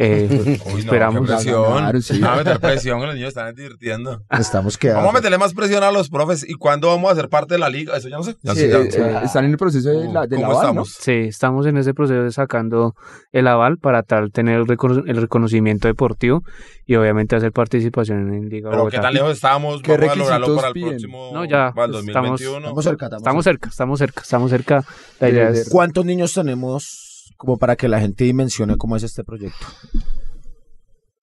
[0.00, 0.28] Eh,
[0.66, 1.20] Uy, no, esperamos.
[1.28, 1.74] qué presión.
[1.74, 2.20] ganar, sí.
[2.20, 4.22] Vamos a meter presión, los niños están divirtiendo.
[4.30, 5.00] Estamos quedando.
[5.00, 6.48] Vamos a meterle más presión a los profes.
[6.48, 7.96] ¿Y cuándo vamos a ser parte de la liga?
[7.96, 8.36] Eso ya no sé.
[8.42, 10.54] Ya Sí, ya eh, eh, están en el proceso de la, de ¿Cómo ¿no?
[10.54, 10.90] estamos?
[11.00, 12.94] Sí, estamos en ese proceso de sacando
[13.32, 16.42] el aval para tal tener el, recono- el reconocimiento deportivo
[16.86, 18.98] y obviamente hacer participación en Liga Pero Bogotá.
[18.98, 19.82] qué tan lejos estamos.
[19.82, 20.88] ¿Qué Vamos a lograrlo requisitos para el piden?
[20.90, 21.30] próximo.
[21.34, 22.58] No, ya, Para el 2021.
[22.58, 24.84] Estamos cerca, estamos Estamos cerca, estamos cerca, estamos cerca.
[25.20, 29.24] La idea es ¿Cuántos niños tenemos como para que la gente dimensione cómo es este
[29.24, 29.66] proyecto?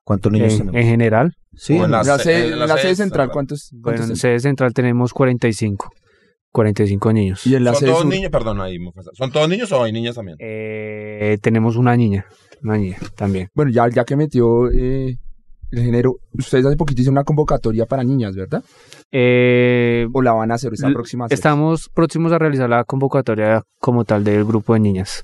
[0.03, 0.75] ¿Cuántos niños en, tenemos?
[0.81, 1.33] en general.
[1.55, 3.29] Sí, en La, la sede, en la la sede central, central.
[3.31, 3.69] ¿cuántos?
[3.71, 4.17] Bueno, cuántos en hay?
[4.17, 5.89] sede central tenemos 45,
[6.51, 7.47] 45 niños.
[7.47, 8.31] y en la ¿Son sede todos sur, niños?
[8.31, 8.77] Perdón, ahí.
[8.77, 9.09] Mufasa.
[9.13, 10.37] ¿Son todos niños o hay niñas también?
[10.39, 12.25] Eh, tenemos una niña,
[12.61, 13.49] una niña también.
[13.55, 15.17] bueno, ya, ya que metió eh,
[15.71, 18.63] el género, ustedes hace poquito hicieron una convocatoria para niñas, ¿verdad?
[19.11, 20.95] Eh, ¿O la van a hacer hacer?
[21.29, 25.23] estamos próximos a realizar la convocatoria como tal del grupo de niñas.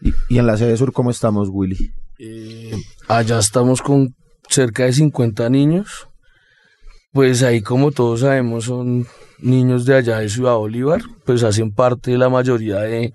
[0.00, 1.92] ¿Y, y en la sede sur cómo estamos, Willy?
[2.18, 2.72] Eh,
[3.08, 4.14] allá estamos con
[4.48, 6.08] cerca de 50 niños
[7.12, 9.06] Pues ahí, como todos sabemos, son
[9.40, 13.12] niños de allá de Ciudad Bolívar, pues hacen parte de la mayoría de,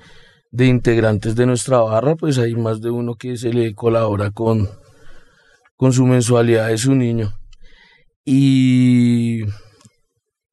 [0.52, 4.70] de integrantes de nuestra barra, pues hay más de uno que se le colabora con,
[5.76, 7.34] con su mensualidad de su niño.
[8.26, 9.42] Y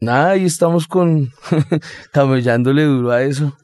[0.01, 1.31] nada, ahí estamos con
[2.13, 3.57] camellándole duro a eso.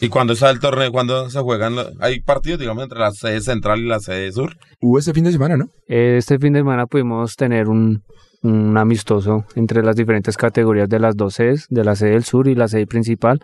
[0.00, 0.90] ¿Y cuándo está el torneo?
[0.90, 1.76] ¿Cuándo se juegan?
[2.00, 4.56] Hay partidos, digamos, entre la sede central y la sede sur.
[4.80, 5.66] Hubo este fin de semana, ¿no?
[5.86, 8.02] Este fin de semana pudimos tener un,
[8.42, 12.48] un amistoso entre las diferentes categorías de las dos sedes, de la sede del sur
[12.48, 13.40] y la sede principal.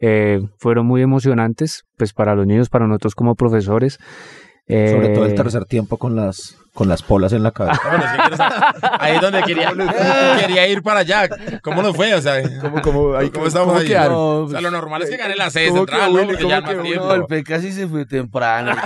[0.00, 3.98] Eh, fueron muy emocionantes, pues para los niños, para nosotros como profesores.
[4.70, 7.80] Sobre todo el Eh, tercer tiempo con las, con las polas en la cabeza.
[7.88, 8.62] Bueno, es que quiero saber-
[9.00, 9.72] ahí es donde quería,
[10.40, 11.28] quería ir para allá.
[11.62, 12.14] ¿Cómo nos fue?
[12.14, 13.86] O sea, ¿Cómo, cómo, ahí, ¿cómo estamos ahí?
[13.88, 14.12] quedaron?
[14.12, 16.14] No, O sea, lo normal es que gane la sede ¿Cómo central, quedó, ¿no?
[16.14, 16.26] Willy?
[16.28, 16.92] Porque ya ¿Cómo es más quedó?
[16.92, 17.06] tiempo.
[17.06, 18.72] No, el P casi se fue temprano.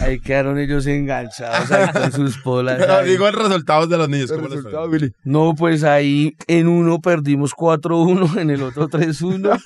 [0.00, 2.80] ahí quedaron ellos enganchados ahí con sus polas.
[2.88, 3.10] Ahí.
[3.10, 4.30] digo el resultado de los niños.
[4.30, 4.70] El ¿Cómo les fue?
[4.70, 5.12] resultado, Willy.
[5.24, 9.60] No, pues ahí en uno perdimos 4-1, en el otro 3-1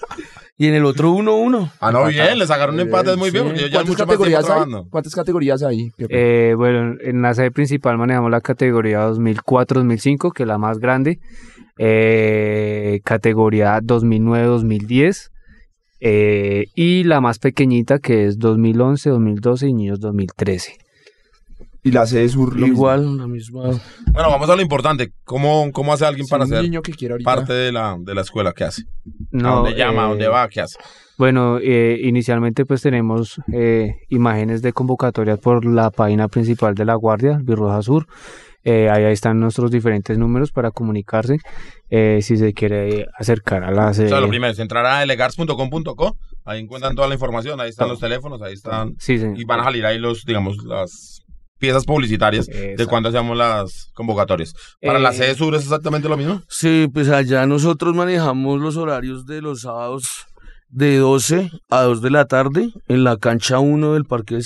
[0.58, 1.70] y en el otro 1-1.
[1.80, 3.48] Ah, no, bien, le sacaron un empate muy bien, sí.
[3.50, 4.46] porque yo ya ¿Cuántas mucho más categorías hay?
[4.46, 4.87] trabajando.
[4.90, 5.90] ¿Cuántas categorías hay?
[5.98, 11.18] Eh, bueno, en la sede principal manejamos la categoría 2004-2005, que es la más grande,
[11.78, 15.31] eh, categoría 2009-2010
[16.04, 20.76] eh, y la más pequeñita que es 2011-2012 y niños 2013.
[21.84, 22.74] y la sede sur, lo mismo.
[22.74, 23.62] Igual, la misma.
[24.12, 25.12] Bueno, vamos a lo importante.
[25.24, 27.34] ¿Cómo, cómo hace alguien para ser niño que quiere ahorita.
[27.34, 28.52] parte de la, de la escuela?
[28.52, 28.82] ¿Qué hace?
[28.82, 30.02] ¿A No, dónde llama?
[30.02, 30.48] ¿A eh, dónde va?
[30.48, 30.76] ¿Qué hace?
[31.18, 36.96] Bueno, eh, inicialmente pues tenemos eh, imágenes de convocatorias por la página principal de la
[36.96, 38.06] Guardia, Birroja Sur.
[38.64, 41.38] Eh, ahí están nuestros diferentes números para comunicarse
[41.90, 44.09] eh, si se quiere acercar a la O sede.
[44.09, 46.16] sea, lo primero es entrar a elegars.com.co.
[46.44, 47.61] Ahí encuentran toda la información.
[47.61, 48.40] Ahí están los teléfonos.
[48.42, 48.94] Ahí están.
[48.98, 49.27] Sí, sí.
[49.37, 51.20] Y van a salir ahí los, digamos, las
[51.59, 52.90] piezas publicitarias de Exacto.
[52.90, 54.53] cuándo hacemos las convocatorias.
[54.81, 56.42] Para Eh, la sede sur es exactamente lo mismo.
[56.48, 60.27] Sí, pues allá nosotros manejamos los horarios de los sábados
[60.68, 64.38] de 12 a 2 de la tarde en la cancha 1 del Parque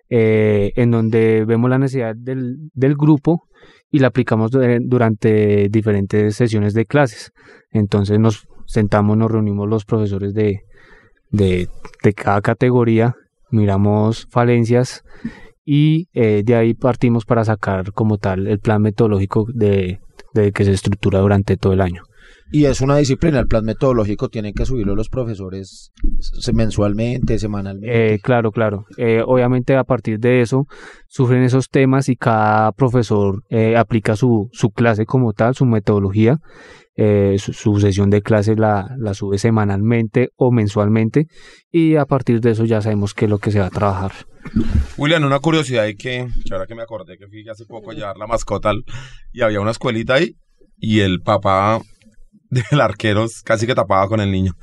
[0.09, 3.47] eh, en donde vemos la necesidad del, del grupo
[3.89, 7.31] y la aplicamos du- durante diferentes sesiones de clases.
[7.71, 10.61] Entonces nos sentamos, nos reunimos los profesores de,
[11.31, 11.67] de,
[12.03, 13.15] de cada categoría,
[13.53, 15.03] miramos falencias
[15.65, 19.99] y eh, de ahí partimos para sacar como tal el plan metodológico de,
[20.33, 22.03] de que se estructura durante todo el año.
[22.51, 25.91] Y es una disciplina, el plan metodológico tienen que subirlo los profesores
[26.53, 28.13] mensualmente, semanalmente.
[28.13, 28.85] Eh, claro, claro.
[28.97, 30.67] Eh, obviamente a partir de eso
[31.07, 36.37] sufren esos temas y cada profesor eh, aplica su, su clase como tal, su metodología.
[36.95, 41.27] Eh, su, sesión de clase la, sube semanalmente o mensualmente
[41.71, 44.11] y a partir de eso ya sabemos qué es lo que se va a trabajar.
[44.97, 48.17] William, una curiosidad y que, ahora que me acordé que fui hace poco a llevar
[48.17, 48.73] la mascota
[49.31, 50.35] y había una escuelita ahí
[50.77, 51.81] y el papá
[52.71, 54.53] del arquero casi que tapaba con el niño.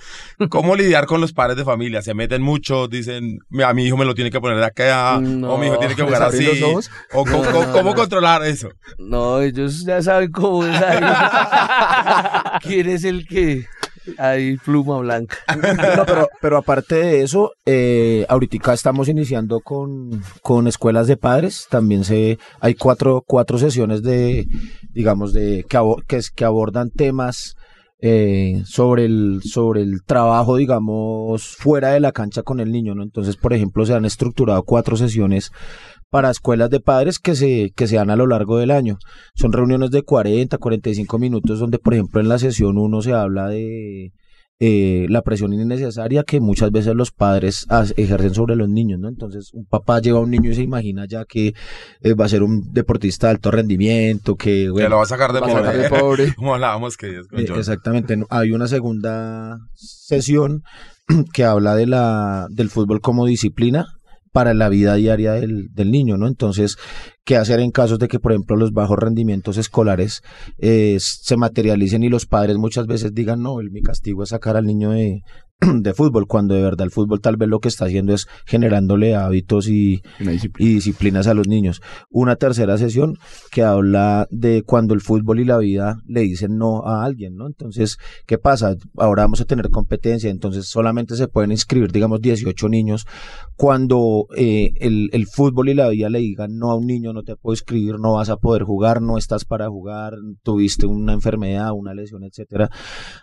[0.48, 2.02] ¿Cómo lidiar con los padres de familia?
[2.02, 5.58] Se meten mucho, dicen, "Mi- a mi hijo me lo tiene que poner acá, o
[5.58, 6.60] mi hijo tiene que jugar ¿Les abrí así.
[6.60, 6.90] los ojos?
[7.12, 8.68] O co- cómo controlar eso.
[8.98, 11.00] No, ellos ya saben cómo es ahí.
[12.62, 13.66] ¿Quién es el que?
[14.18, 15.36] Ahí, pluma blanca.
[15.96, 21.66] No, pero, pero aparte de eso, eh, ahorita estamos iniciando con, con escuelas de padres.
[21.70, 24.46] También se hay cuatro, cuatro sesiones de,
[24.94, 27.54] digamos, de que, abo- que, es- que abordan temas
[28.02, 33.02] eh, sobre el sobre el trabajo, digamos, fuera de la cancha con el niño, ¿no?
[33.02, 35.52] Entonces, por ejemplo, se han estructurado cuatro sesiones
[36.10, 38.98] para escuelas de padres que se, que se dan a lo largo del año.
[39.34, 43.48] Son reuniones de 40, 45 minutos donde, por ejemplo, en la sesión uno se habla
[43.48, 44.12] de
[44.62, 49.08] eh, la presión innecesaria que muchas veces los padres ejercen sobre los niños, ¿no?
[49.08, 51.54] Entonces, un papá lleva a un niño y se imagina ya que
[52.02, 55.06] eh, va a ser un deportista de alto rendimiento, que, Que bueno, lo va a
[55.06, 55.82] sacar de a sacar pobre.
[55.82, 56.34] de pobre.
[56.36, 58.22] Como hablábamos que es con eh, exactamente.
[58.28, 60.62] Hay una segunda sesión
[61.32, 63.99] que habla de la, del fútbol como disciplina
[64.32, 66.26] para la vida diaria del, del niño, ¿no?
[66.26, 66.76] Entonces,
[67.24, 70.22] ¿qué hacer en casos de que, por ejemplo, los bajos rendimientos escolares
[70.58, 74.56] eh, se materialicen y los padres muchas veces digan, no, el, mi castigo es sacar
[74.56, 75.22] al niño de,
[75.74, 79.14] de fútbol, cuando de verdad el fútbol tal vez lo que está haciendo es generándole
[79.14, 80.70] hábitos y, disciplina.
[80.70, 81.82] y disciplinas a los niños.
[82.08, 83.18] Una tercera sesión
[83.50, 87.46] que habla de cuando el fútbol y la vida le dicen no a alguien, ¿no?
[87.46, 88.74] Entonces, ¿qué pasa?
[88.96, 93.06] Ahora vamos a tener competencia, entonces solamente se pueden inscribir, digamos, 18 niños.
[93.56, 97.22] Cuando eh, el, el fútbol y la vida le digan no a un niño, no
[97.22, 101.72] te puedo inscribir, no vas a poder jugar, no estás para jugar, tuviste una enfermedad,
[101.74, 102.70] una lesión, etcétera.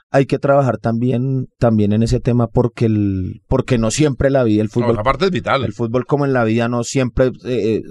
[0.10, 4.62] Hay que trabajar también, también en ese tema porque el, porque no siempre la vida,
[4.62, 5.66] el No, fútbol esa parte es vital.
[5.66, 7.82] el fútbol como en la vida no siempre eh,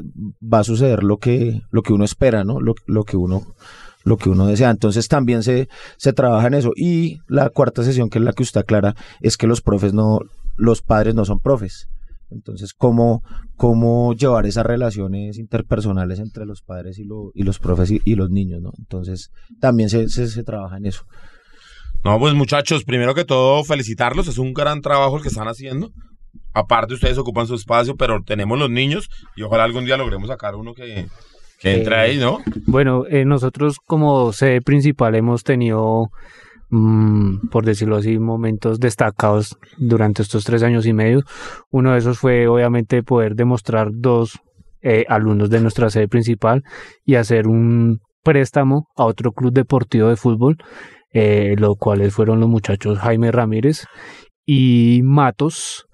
[0.43, 3.43] va a suceder lo que lo que uno espera no lo, lo que uno
[4.05, 4.71] lo que uno desea.
[4.71, 6.73] Entonces también se se trabaja en eso.
[6.75, 10.21] Y la cuarta sesión que es la que usted aclara es que los profes no
[10.57, 11.87] los padres no son profes.
[12.31, 13.23] Entonces cómo
[13.57, 18.14] cómo llevar esas relaciones interpersonales entre los padres y, lo- y los profes y, y
[18.14, 21.05] los niños no entonces también se, se, se trabaja en eso
[22.07, 24.28] No, pues muchachos, primero que todo, felicitarlos.
[24.28, 25.90] Es un gran trabajo el que están haciendo.
[26.54, 30.54] Aparte, ustedes ocupan su espacio, pero tenemos los niños y ojalá algún día logremos sacar
[30.54, 31.09] uno que,
[31.59, 32.38] que entre Eh, ahí, ¿no?
[32.66, 36.11] Bueno, eh, nosotros como sede principal hemos tenido,
[36.70, 41.22] mm, por decirlo así, momentos destacados durante estos tres años y medio.
[41.72, 44.38] Uno de esos fue obviamente poder demostrar dos
[44.80, 46.62] eh, alumnos de nuestra sede principal
[47.04, 50.57] y hacer un préstamo a otro club deportivo de fútbol,
[51.12, 53.84] eh, los cuales fueron los muchachos Jaime Ramírez
[54.44, 55.86] y Matos,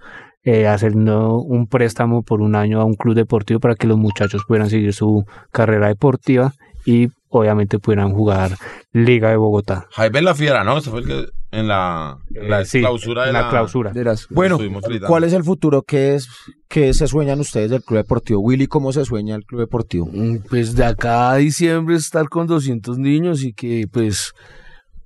[0.45, 4.43] eh, haciendo un préstamo por un año a un club deportivo para que los muchachos
[4.47, 6.53] pudieran seguir su carrera deportiva
[6.85, 8.57] y obviamente pudieran jugar
[8.93, 9.87] Liga de Bogotá.
[9.93, 10.79] Jaime la Fiera, ¿no?
[10.79, 13.93] Ese fue el que en la, en la Eh, sí, clausura de en la clausura.
[13.93, 14.59] De las- Bueno.
[15.07, 15.83] ¿cuál es el futuro?
[15.83, 16.29] ¿Qué es
[16.69, 18.41] qué se sueñan ustedes del Club Deportivo?
[18.41, 20.09] Willy, ¿cómo se sueña el Club Deportivo?
[20.13, 24.33] Mm, Pues de acá a diciembre estar con 200 niños y que pues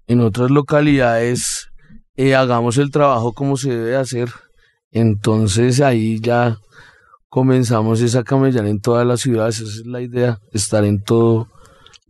[0.07, 1.68] en otras localidades
[2.16, 4.28] eh, hagamos el trabajo como se debe hacer.
[4.90, 6.59] Entonces ahí ya
[7.28, 11.48] comenzamos esa camellar en todas las ciudades, esa es la idea, estar en todo.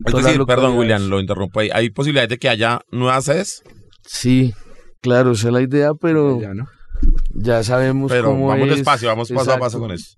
[0.05, 0.77] Es decir, perdón.
[0.77, 1.69] William, lo interrumpo ahí.
[1.73, 3.63] ¿Hay posibilidades de que haya nuevas sedes?
[4.05, 4.53] Sí,
[5.01, 6.67] claro, esa es la idea, pero Ya, ¿no?
[7.33, 8.75] ya sabemos Pero cómo vamos es.
[8.77, 10.15] despacio, vamos paso a paso con eso.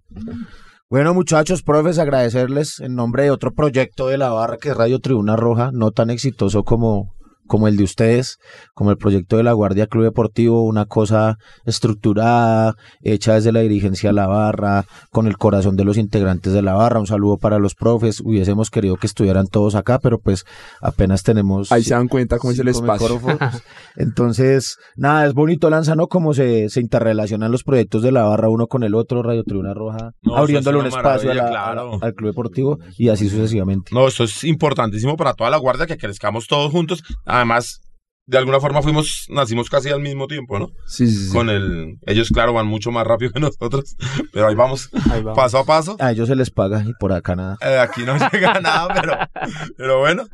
[0.89, 4.99] Bueno, muchachos, profes, agradecerles en nombre de otro proyecto de la barra que es Radio
[4.99, 7.15] Tribuna Roja, no tan exitoso como,
[7.49, 8.37] como el de ustedes,
[8.73, 11.35] como el proyecto de la Guardia Club Deportivo, una cosa
[11.65, 16.61] estructurada, hecha desde la dirigencia de la barra, con el corazón de los integrantes de
[16.61, 16.99] la barra.
[16.99, 18.21] Un saludo para los profes.
[18.21, 20.45] Hubiésemos querido que estuvieran todos acá, pero pues
[20.81, 21.71] apenas tenemos.
[21.71, 23.19] Ahí se dan cuenta cómo es el espacio.
[23.95, 26.07] Entonces, nada, es bonito, Lanza, ¿no?
[26.07, 29.73] Cómo se, se interrelacionan los proyectos de la barra uno con el otro, Radio Tribuna
[29.73, 33.29] Roja, No, eso abriéndole es un espacio a la- a al Club Deportivo y así
[33.29, 33.91] sucesivamente.
[33.93, 37.03] No, esto es importantísimo para toda la guardia, que crezcamos todos juntos.
[37.39, 37.79] Además,
[38.25, 40.67] de alguna forma fuimos, nacimos casi al mismo tiempo, ¿no?
[40.85, 41.33] Sí, sí, sí.
[41.33, 43.95] Con el, ellos claro van mucho más rápido que nosotros,
[44.31, 45.35] pero ahí vamos, Ahí vamos.
[45.35, 45.95] paso a paso.
[45.99, 47.57] A ellos se les paga y por acá nada.
[47.61, 49.17] Eh, aquí no llega nada, pero,
[49.77, 50.27] pero bueno.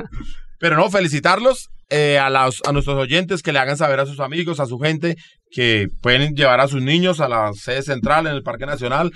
[0.59, 4.19] Pero no, felicitarlos eh, a, los, a nuestros oyentes que le hagan saber a sus
[4.19, 5.15] amigos, a su gente,
[5.51, 9.11] que pueden llevar a sus niños a la sede central en el Parque Nacional,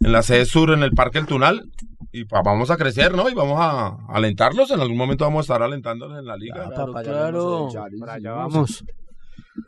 [0.00, 1.70] en la sede sur, en el Parque El Tunal.
[2.12, 3.28] Y vamos a crecer, ¿no?
[3.28, 4.70] Y vamos a alentarlos.
[4.70, 6.68] En algún momento vamos a estar alentándolos en la liga.
[6.68, 7.68] Claro, claro.
[7.98, 8.84] Para allá vamos.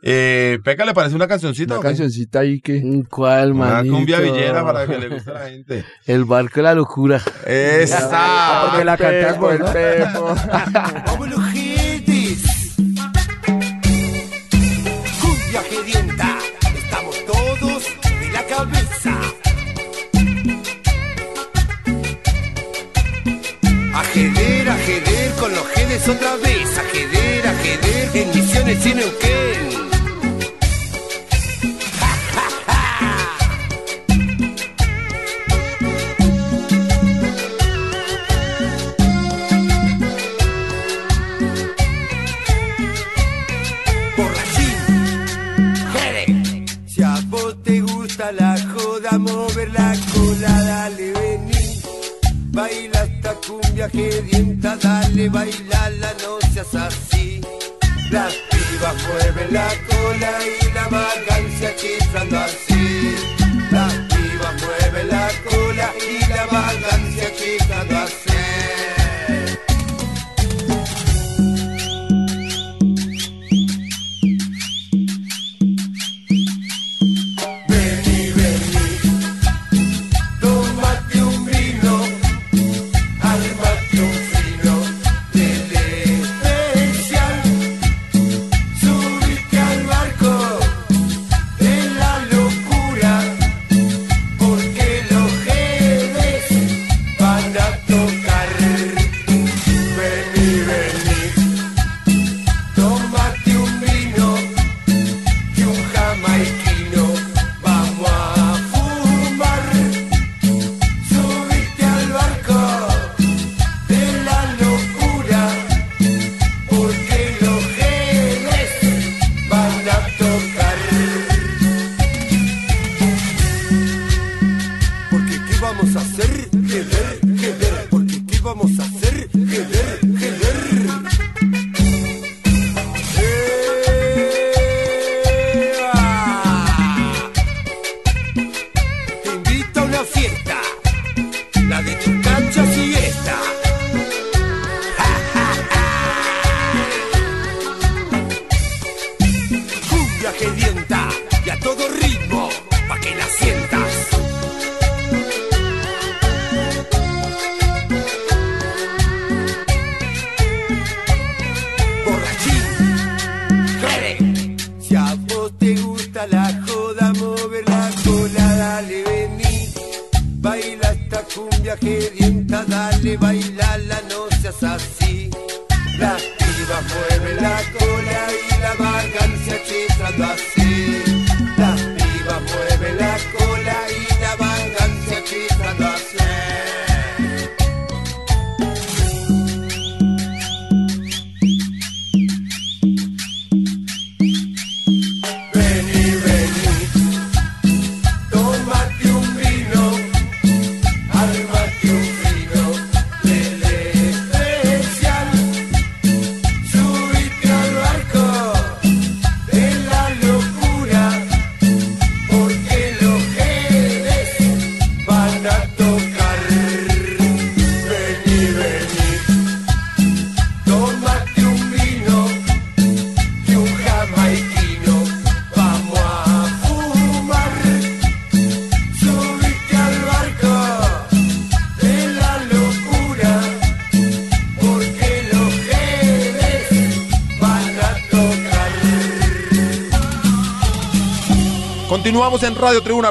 [0.01, 1.75] Eh, Peca, ¿le parece una cancioncita?
[1.75, 2.81] Una cancioncita ahí que.
[2.83, 3.87] Mm, ¿Cuál, man?
[3.87, 5.85] Una cumbia villera para que le guste a la gente.
[6.05, 7.21] El barco de la locura.
[7.45, 8.09] Esa.
[8.11, 10.27] Ah, la cantas por pues, el pepo.
[15.21, 16.36] Cumbia pedienta.
[25.47, 26.77] Con los jedes otra vez.
[26.77, 29.87] Ajedar, ajedar en misiones y Neuquén.
[48.19, 51.81] A la joda, mover la cola, dale, vení.
[52.51, 52.96] Baila
[53.45, 57.41] cumbia que dienta, dale, bailala, no seas así.
[58.11, 63.15] Las pibas mueven la cola y la vagancia chiflando así.
[63.71, 66.96] Las pibas mueven la cola y la vagancia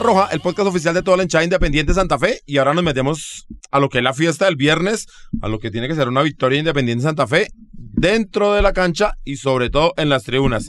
[0.00, 2.40] Roja, el podcast oficial de toda la hinchada independiente de Santa Fe.
[2.46, 5.06] Y ahora nos metemos a lo que es la fiesta del viernes,
[5.42, 8.72] a lo que tiene que ser una victoria independiente de Santa Fe dentro de la
[8.72, 10.66] cancha y sobre todo en las tribunas.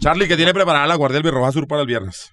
[0.00, 2.30] Charlie, que tiene preparada la Guardia del Birroja Sur para el viernes?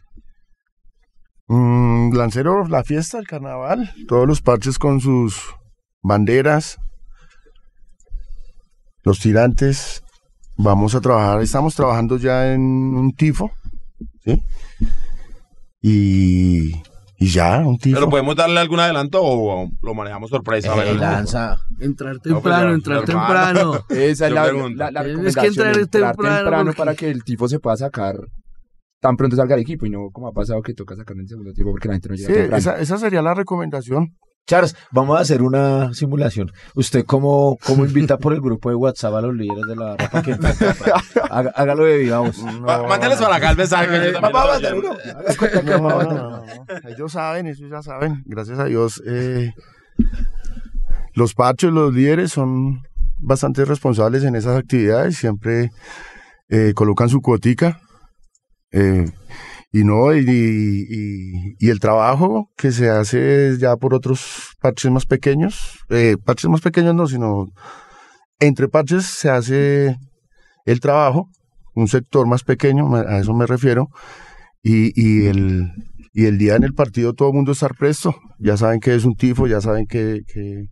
[1.48, 5.40] Mm, Lancero, la fiesta, el carnaval, todos los parches con sus
[6.02, 6.78] banderas,
[9.04, 10.04] los tirantes.
[10.58, 13.52] Vamos a trabajar, estamos trabajando ya en un tifo,
[14.26, 14.42] ¿sí?
[15.90, 16.72] Y,
[17.18, 17.96] y ya, un tifo.
[17.98, 20.74] ¿Pero podemos darle algún adelanto o lo manejamos sorpresa?
[20.86, 21.58] Eh, lanza.
[21.80, 23.74] Entrar No, pues, temprano, entrar temprano.
[23.90, 27.24] Esa es la, la, la Tienes que entrar entrar temprano, temprano porque- para que el
[27.24, 28.16] tifo se pueda sacar
[29.00, 31.28] tan pronto salga el equipo y no como ha pasado que toca sacar en el
[31.28, 32.58] segundo tiempo porque la gente no llega Sí, temprano.
[32.58, 34.16] esa, esa sería la recomendación.
[34.48, 36.52] Charles, vamos a hacer una simulación.
[36.74, 40.10] ¿Usted cómo, cómo invita por el grupo de WhatsApp a los líderes de la barra
[40.10, 40.32] para que
[41.30, 42.38] Haga- hágalo de viva voz?
[42.88, 44.14] Mándeles para acá el mensaje.
[44.74, 45.80] uno.
[45.80, 46.44] No, no.
[46.88, 48.24] Ellos saben, ellos ya saben.
[48.26, 49.04] Gracias a Dios.
[49.06, 49.52] eh,
[51.14, 52.84] los parchos, los líderes son
[53.20, 55.18] bastante responsables en esas actividades.
[55.18, 55.72] Siempre
[56.50, 57.80] eh, colocan su cuotica
[58.72, 59.06] Eh,
[59.80, 60.26] y no, y,
[61.60, 66.62] y- el trabajo que se hace ya por otros parches más pequeños, eh, parches más
[66.62, 67.48] pequeños no, sino
[68.40, 69.96] entre parches se hace
[70.66, 71.30] el trabajo,
[71.76, 73.88] un sector más pequeño, a eso me refiero,
[74.64, 75.72] y, y el,
[76.14, 79.06] y el día en el partido todo el mundo estar presto, ya saben que es
[79.06, 80.66] un tifo, ya saben que, que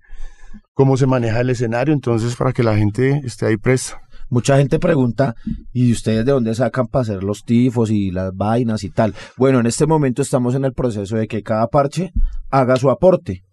[0.73, 4.01] cómo se maneja el escenario, entonces para que la gente esté ahí presta.
[4.29, 5.35] Mucha gente pregunta,
[5.71, 9.13] ¿y ustedes de dónde sacan para hacer los tifos y las vainas y tal?
[9.37, 12.11] Bueno, en este momento estamos en el proceso de que cada parche
[12.49, 13.43] haga su aporte.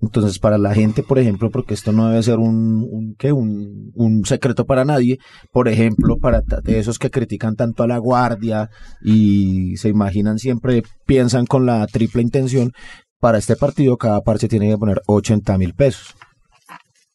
[0.00, 3.32] Entonces, para la gente, por ejemplo, porque esto no debe ser un, un, ¿qué?
[3.32, 5.18] un, un secreto para nadie,
[5.52, 8.68] por ejemplo, para de esos que critican tanto a la guardia
[9.02, 12.72] y se imaginan siempre, piensan con la triple intención,
[13.20, 16.14] para este partido cada parche tiene que poner 80 mil pesos.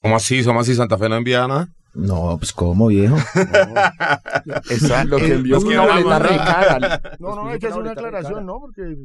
[0.01, 0.43] ¿Cómo así?
[0.43, 0.73] ¿Cómo así?
[0.73, 1.67] ¿Santa Fe no envía nada?
[1.93, 3.17] No, pues como viejo.
[4.69, 6.79] Esa- Lo que el- envió es que una boleta
[7.19, 7.35] ¿no?
[7.35, 8.53] No, no, hay que hacer una aclaración, ¿no?
[8.53, 8.59] ¿no?
[8.61, 8.95] Porque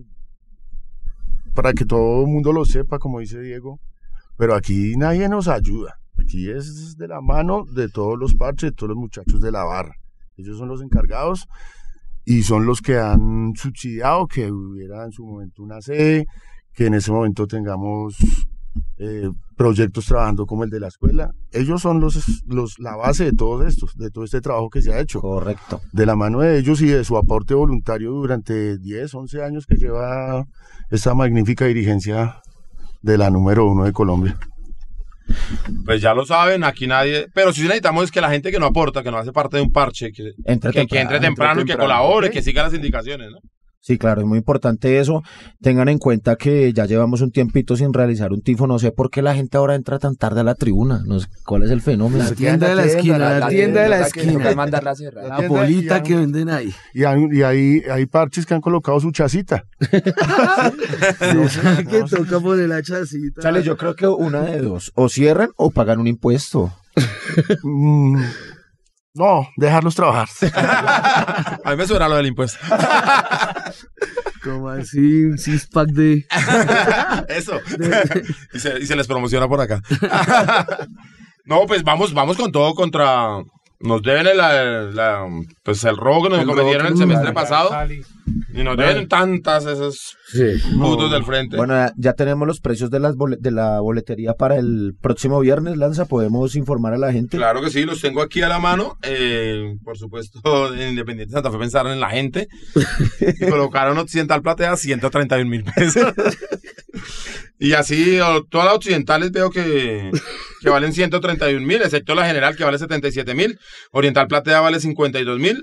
[1.54, 3.80] para que todo el mundo lo sepa, como dice Diego,
[4.36, 5.94] pero aquí nadie nos ayuda.
[6.18, 9.64] Aquí es de la mano de todos los parches, de todos los muchachos de la
[9.64, 9.94] barra.
[10.36, 11.46] Ellos son los encargados
[12.24, 16.26] y son los que han subsidiado que hubiera en su momento una sede,
[16.74, 18.16] que en ese momento tengamos
[18.98, 21.30] eh, proyectos trabajando como el de la escuela.
[21.52, 24.92] Ellos son los, los, la base de todos estos, de todo este trabajo que se
[24.92, 25.80] ha hecho Correcto.
[25.92, 29.76] de la mano de ellos y de su aporte voluntario durante 10, 11 años que
[29.76, 30.44] lleva
[30.90, 32.40] esta magnífica dirigencia
[33.02, 34.38] de la número uno de Colombia.
[35.84, 37.26] Pues ya lo saben, aquí nadie.
[37.34, 39.62] Pero sí necesitamos es que la gente que no aporta, que no hace parte de
[39.64, 42.74] un parche, que, Entre que, que entre temprano y que temprano, colabore, que siga las
[42.74, 43.38] indicaciones, ¿no?
[43.86, 45.22] Sí, claro, es muy importante eso.
[45.62, 48.66] Tengan en cuenta que ya llevamos un tiempito sin realizar un tifo.
[48.66, 51.04] No sé por qué la gente ahora entra tan tarde a la tribuna.
[51.06, 52.24] No sé cuál es el fenómeno.
[52.24, 54.54] La tienda de la esquina, la tienda de la esquina.
[54.56, 56.74] La tienda bolita que venden ahí.
[56.94, 59.66] Y hay, y hay, hay parches que han colocado su chacita.
[59.78, 60.02] que
[62.10, 63.40] toca poner la chacita.
[63.40, 64.90] Chale, yo creo que una de dos.
[64.96, 66.72] O cierran o pagan un impuesto.
[69.16, 70.28] No, dejarlos trabajar.
[71.64, 72.58] A mí me suena lo del impuesto.
[74.44, 76.26] Como así, un six pack de.
[77.28, 77.58] Eso.
[78.52, 79.80] y, se, y se les promociona por acá.
[81.44, 83.38] no, pues vamos, vamos con todo contra.
[83.80, 85.26] Nos deben el, la-
[85.62, 87.70] pues el robo que nos cometieron el semestre pasado.
[88.52, 90.16] Y nos deben tantas esos
[90.78, 91.56] putos del frente.
[91.56, 96.06] Bueno, ya- tenemos los precios de, las de la boletería para el próximo viernes, Lanza.
[96.06, 97.36] Podemos informar a la gente.
[97.36, 98.96] Claro que sí, los tengo aquí a la mano.
[99.02, 100.40] Eh, por supuesto,
[100.74, 102.48] en Independiente Santa Fe pensaron en la gente
[103.40, 106.12] y colocaron Occidental Platea 131 mil pesos.
[107.58, 108.18] y así,
[108.50, 110.10] todas las occidentales veo que,
[110.62, 113.58] que valen 131 mil, excepto la general que vale 77 mil.
[113.92, 115.62] Oriental Platea vale 52 mil.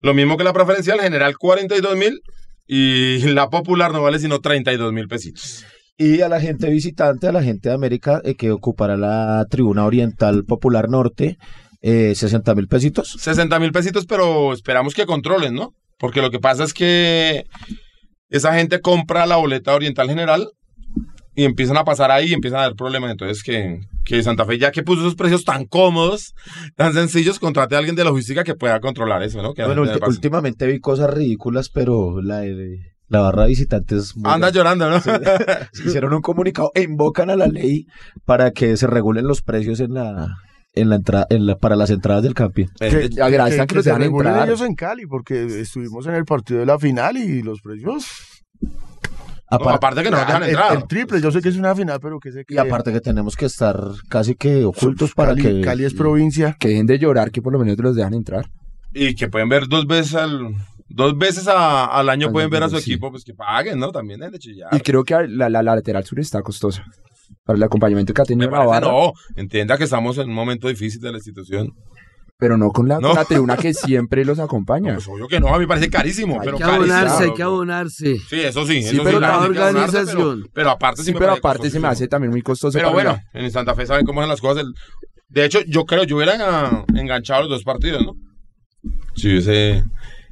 [0.00, 2.20] Lo mismo que la preferencial, general 42 mil.
[2.66, 5.64] Y la popular no vale sino 32 mil pesitos.
[5.98, 9.86] Y a la gente visitante, a la gente de América eh, que ocupará la tribuna
[9.86, 11.38] oriental popular norte,
[11.80, 13.16] eh, 60 mil pesitos.
[13.18, 15.72] 60 mil pesitos, pero esperamos que controlen, ¿no?
[15.98, 17.44] Porque lo que pasa es que
[18.28, 20.50] esa gente compra la boleta oriental general
[21.36, 23.10] y empiezan a pasar ahí y empiezan a haber problemas.
[23.12, 26.34] Entonces, que, que Santa Fe, ya que puso esos precios tan cómodos,
[26.74, 29.54] tan sencillos, contrate a alguien de logística que pueda controlar eso, ¿no?
[29.54, 32.78] Que Bueno, últimamente vi cosas ridículas, pero la, de-
[33.08, 34.96] la barra de visitantes Anda llorando, ¿no?
[35.86, 37.86] hicieron un comunicado e invocan a la ley
[38.24, 40.28] para que se regulen los precios en la
[40.72, 42.66] en la entrada en la, para las entradas del camping.
[42.80, 46.24] Eh, Que agradezcan que los se dejan regulen ellos en Cali, porque estuvimos en el
[46.24, 48.06] partido de la final y los precios...
[49.50, 50.76] no, aparte que no nos dejan el, entrar.
[50.76, 52.54] el triple, yo sé que es una final, pero que sé que...
[52.54, 53.78] y aparte que tenemos que estar
[54.08, 56.56] casi que ocultos para Cali, que Cali es provincia.
[56.58, 58.46] Que dejen de llorar, que por lo menos los dejan entrar.
[58.92, 60.54] Y que pueden ver dos veces al...
[60.88, 62.92] Dos veces a- al año Al pueden ver a su sí.
[62.92, 63.90] equipo, pues que paguen, ¿no?
[63.90, 64.68] También deben de chillar.
[64.72, 66.84] Y creo que la, la, la lateral sur está costosa.
[67.44, 68.86] Para el acompañamiento que ha tenido la barra.
[68.88, 71.72] no, entienda que estamos en un momento difícil de la institución.
[72.38, 73.08] Pero no con la, No.
[73.08, 74.94] con la tribuna que siempre los acompaña.
[74.94, 76.34] Pues obvio que no, a mí me parece carísimo.
[76.34, 78.16] Hay pero que carísimo, abonarse, hay que abonarse.
[78.28, 78.82] Sí, eso sí.
[78.82, 80.40] Sí, eso pero sí, la abonarse, organización.
[80.42, 82.76] Pero, pero aparte sí, Sí, me pero aparte se me hace también muy costoso.
[82.78, 84.64] Pero bueno, en Santa Fe saben cómo son las cosas.
[85.28, 88.12] De hecho, yo creo yo hubiera enganchado los dos partidos, ¿no?
[89.14, 89.82] Si hubiese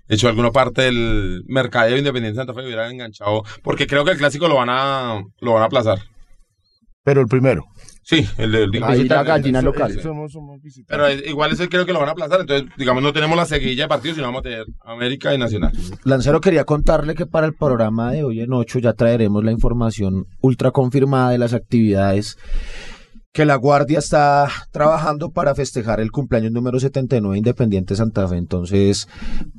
[0.09, 3.43] hecho alguna parte del mercadeo independiente de Santa Fe, hubiera enganchado.
[3.63, 5.99] Porque creo que el clásico lo van a, lo van a aplazar.
[7.03, 7.65] Pero el primero.
[8.05, 9.99] Sí, el del el Ahí la gallina local.
[10.01, 10.87] Somos, somos visitantes.
[10.89, 12.43] Pero eh, igual ese creo que lo van a aplazar.
[12.43, 15.73] Entonces, digamos, no tenemos la seguilla de partidos, sino vamos a tener América y Nacional.
[16.05, 20.27] Lancero quería contarle que para el programa de hoy en 8 ya traeremos la información
[20.41, 22.37] ultra confirmada de las actividades
[23.35, 28.37] que la Guardia está trabajando para festejar el cumpleaños número 79 de Independiente Santa Fe.
[28.37, 29.09] Entonces,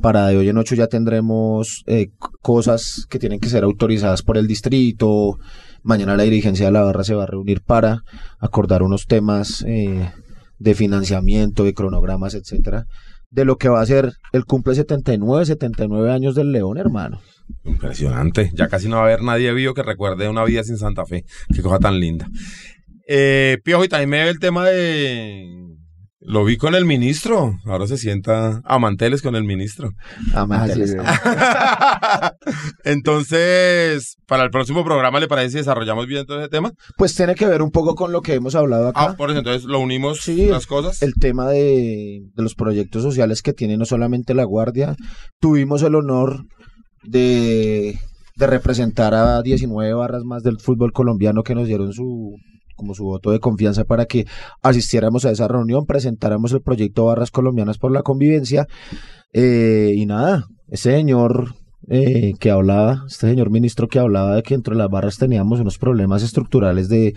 [0.02, 2.08] para de hoy en ocho ya tendremos eh,
[2.42, 5.40] cosas que tienen que ser autorizadas por el distrito.
[5.86, 8.02] Mañana la dirigencia de la barra se va a reunir para
[8.40, 10.12] acordar unos temas eh,
[10.58, 12.86] de financiamiento, de cronogramas, etcétera,
[13.30, 17.22] de lo que va a ser el cumple 79, 79 años del León, hermano.
[17.64, 18.50] Impresionante.
[18.56, 21.24] Ya casi no va a haber nadie vivo que recuerde una vida sin Santa Fe.
[21.54, 22.28] Qué cosa tan linda.
[23.08, 25.48] Eh, Piojo, y también me ve el tema de...
[26.28, 27.54] Lo vi con el ministro.
[27.66, 29.92] Ahora se sienta a manteles con el ministro.
[30.34, 30.96] Amanteles.
[32.84, 36.72] Entonces, para el próximo programa, ¿le parece si desarrollamos bien todo ese tema?
[36.98, 39.02] Pues tiene que ver un poco con lo que hemos hablado acá.
[39.02, 41.02] Ah, por eso entonces lo unimos Sí, las cosas.
[41.02, 44.96] el tema de, de los proyectos sociales que tiene no solamente la Guardia.
[45.40, 46.46] Tuvimos el honor
[47.04, 48.00] de,
[48.36, 52.36] de representar a 19 barras más del fútbol colombiano que nos dieron su
[52.76, 54.26] como su voto de confianza para que
[54.62, 58.68] asistiéramos a esa reunión, presentáramos el proyecto Barras Colombianas por la Convivencia.
[59.34, 61.56] Eh, y nada, ese señor
[61.88, 65.78] eh, que hablaba, este señor ministro que hablaba de que entre las barras teníamos unos
[65.78, 67.16] problemas estructurales de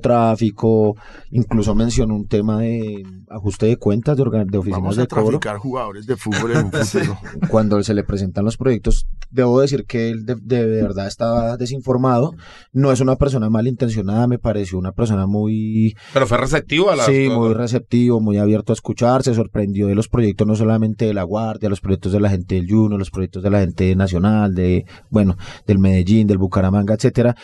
[0.00, 0.96] microtráfico,
[1.30, 5.06] incluso mencionó un tema de ajuste de cuentas de, organ- de oficinas Vamos a de
[5.08, 5.24] cobro.
[5.38, 7.18] traficar jugadores de fútbol en un futuro.
[7.48, 12.34] Cuando se le presentan los proyectos, debo decir que él de, de verdad estaba desinformado.
[12.72, 17.06] No es una persona malintencionada, me pareció una persona muy, Pero fue receptivo a las
[17.06, 19.22] sí, muy receptivo, muy abierto a escuchar.
[19.22, 22.54] Se sorprendió de los proyectos, no solamente de la Guardia, los proyectos de la gente
[22.56, 25.36] del Juno, los proyectos de la gente nacional, de, bueno,
[25.66, 27.34] del Medellín, del Bucaramanga, etcétera.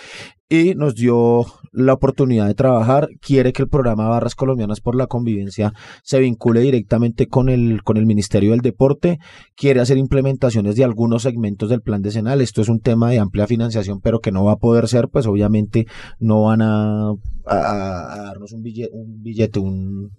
[0.48, 3.08] Y nos dio la oportunidad de trabajar.
[3.22, 5.72] Quiere que el programa Barras Colombianas por la Convivencia
[6.02, 9.18] se vincule directamente con el, con el Ministerio del Deporte.
[9.56, 12.42] Quiere hacer implementaciones de algunos segmentos del plan decenal.
[12.42, 15.26] Esto es un tema de amplia financiación, pero que no va a poder ser, pues
[15.26, 15.86] obviamente
[16.18, 17.14] no van a,
[17.46, 20.10] darnos un billete, un billete, un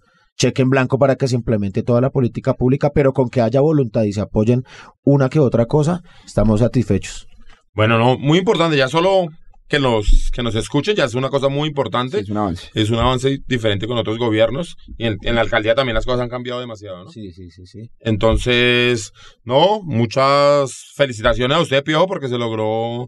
[0.43, 3.61] cheque en blanco para que se implemente toda la política pública, pero con que haya
[3.61, 4.63] voluntad y se apoyen
[5.03, 7.27] una que otra cosa, estamos satisfechos.
[7.73, 8.75] Bueno, no, muy importante.
[8.75, 9.27] Ya solo
[9.69, 12.19] que nos, que nos escuchen ya es una cosa muy importante.
[12.19, 12.69] Es un avance.
[12.73, 14.75] Es un avance diferente con otros gobiernos.
[14.97, 17.09] Y en, en la alcaldía también las cosas han cambiado demasiado, ¿no?
[17.09, 17.89] Sí, sí, sí, sí.
[18.01, 19.13] Entonces,
[19.45, 23.07] no, muchas felicitaciones a usted, Piojo, porque se logró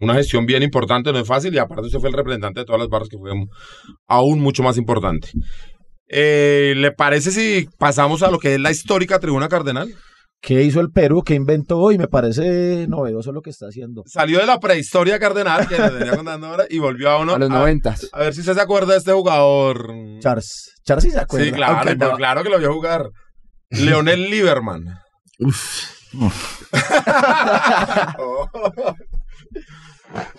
[0.00, 2.80] una gestión bien importante, no es fácil, y aparte usted fue el representante de todas
[2.80, 3.30] las barras, que fue
[4.08, 5.28] aún mucho más importante.
[6.08, 9.94] Eh, ¿Le parece si pasamos a lo que es la histórica tribuna cardenal?
[10.40, 11.22] ¿Qué hizo el Perú?
[11.24, 11.90] ¿Qué inventó?
[11.90, 14.02] Y me parece novedoso lo que está haciendo.
[14.06, 17.34] Salió de la prehistoria cardenal, que le venía contando ahora, y volvió a uno.
[17.34, 18.10] A los noventas.
[18.12, 19.90] A ver si usted se acuerda de este jugador.
[20.20, 20.74] Charles.
[20.84, 21.46] Charles sí se acuerda.
[21.46, 23.08] Sí, claro, pero claro que lo vio jugar.
[23.70, 24.84] Leonel Lieberman.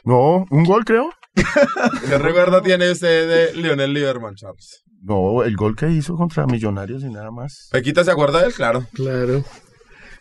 [0.05, 1.09] No, un gol creo.
[2.09, 4.83] ¿Qué recuerdo tiene usted de Leonel Lieberman, Charles?
[5.01, 7.69] No, el gol que hizo contra Millonarios y nada más.
[7.71, 8.85] Pequita se acuerda de él, claro.
[8.93, 9.43] Claro.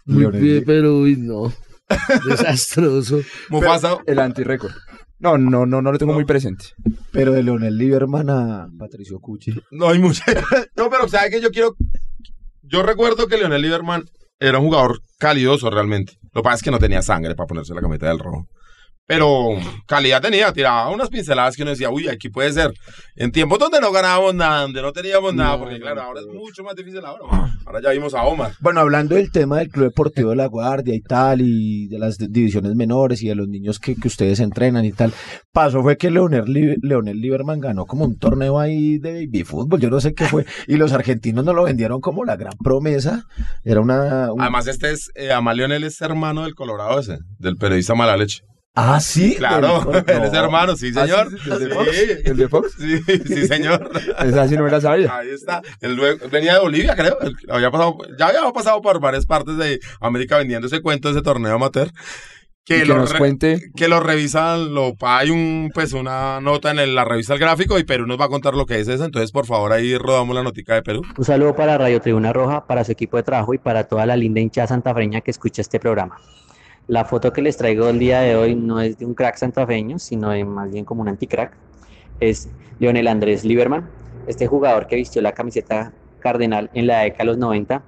[0.04, 1.52] Muy Lionel bien, pero uy, no.
[2.28, 3.20] Desastroso.
[3.48, 3.98] Mufasa.
[4.06, 4.72] El antirrécord.
[5.18, 6.66] No, no, no, no lo tengo muy presente.
[7.12, 9.54] Pero de Leonel Lieberman a Patricio Cuchi.
[9.70, 10.24] No hay mucha.
[10.76, 11.76] No, pero ¿sabe que yo quiero?
[12.62, 14.04] Yo recuerdo que Leonel Lieberman
[14.38, 16.14] era un jugador calidoso realmente.
[16.34, 18.46] Lo que pasa es que no tenía sangre para ponerse la camiseta del rojo.
[19.06, 19.48] Pero
[19.86, 22.72] calidad tenía, tiraba unas pinceladas que uno decía, uy, aquí puede ser.
[23.16, 26.62] En tiempos donde no ganábamos nada, donde no teníamos nada, porque claro, ahora es mucho
[26.64, 27.52] más difícil ahora.
[27.66, 28.52] Ahora ya vimos a Omar.
[28.60, 32.16] Bueno, hablando del tema del Club Deportivo de la Guardia y tal, y de las
[32.16, 35.12] divisiones menores y de los niños que, que ustedes entrenan y tal,
[35.52, 36.44] pasó fue que Leonel,
[36.80, 40.46] Leonel Lieberman ganó como un torneo ahí de baby fútbol, yo no sé qué fue,
[40.66, 43.24] y los argentinos nos lo vendieron como la gran promesa.
[43.64, 44.32] Era una...
[44.32, 48.42] un- Además, este es, eh, además Leonel es hermano del Colorado ese, del periodista Malaleche.
[48.76, 49.36] Ah, sí.
[49.36, 50.38] Claro, Del- él es no.
[50.40, 51.30] hermano, sí, Ah, señor.
[51.30, 51.72] sí, sí, ¿el de Sí.
[51.74, 51.90] Fox?
[52.24, 52.72] ¿El de Fox?
[52.76, 53.90] Sí, sí, señor.
[54.18, 55.16] Esa sí no me la sabía.
[55.16, 55.62] Ahí está.
[55.80, 55.96] Él
[56.32, 57.16] venía de Bolivia, creo.
[57.20, 61.14] Él había pasado, ya había pasado por varias partes de América vendiendo ese cuento de
[61.14, 61.88] ese torneo amateur.
[62.66, 66.70] Y que lo nos re- cuente que lo revisan, lo, hay un, pues una nota
[66.70, 68.88] en el- la revista El Gráfico y Perú nos va a contar lo que es
[68.88, 69.04] eso.
[69.04, 71.02] Entonces, por favor, ahí rodamos la notica de Perú.
[71.16, 74.16] Un saludo para Radio Tribuna Roja, para su equipo de trabajo y para toda la
[74.16, 76.16] linda hinchada santafreña que escucha este programa.
[76.86, 79.98] La foto que les traigo el día de hoy no es de un crack santafeño,
[79.98, 81.56] sino más bien como un anticrack.
[82.20, 83.88] Es Leonel Andrés Lieberman,
[84.26, 87.82] este jugador que vistió la camiseta cardenal en la década de los 90.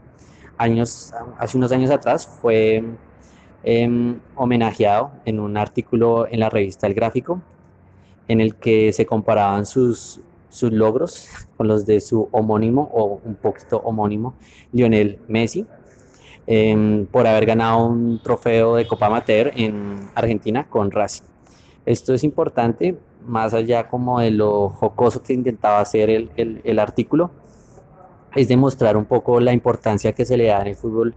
[0.56, 2.82] Años, hace unos años atrás fue
[3.64, 7.42] em, homenajeado en un artículo en la revista El Gráfico,
[8.28, 11.28] en el que se comparaban sus, sus logros
[11.58, 14.34] con los de su homónimo o un poquito homónimo,
[14.72, 15.66] Lionel Messi,
[16.46, 21.24] em, por haber ganado un trofeo de Copa Amateur en Argentina con Racing.
[21.84, 26.78] Esto es importante, más allá como de lo jocoso que intentaba hacer el, el, el
[26.78, 27.30] artículo,
[28.34, 31.14] es demostrar un poco la importancia que se le da en el fútbol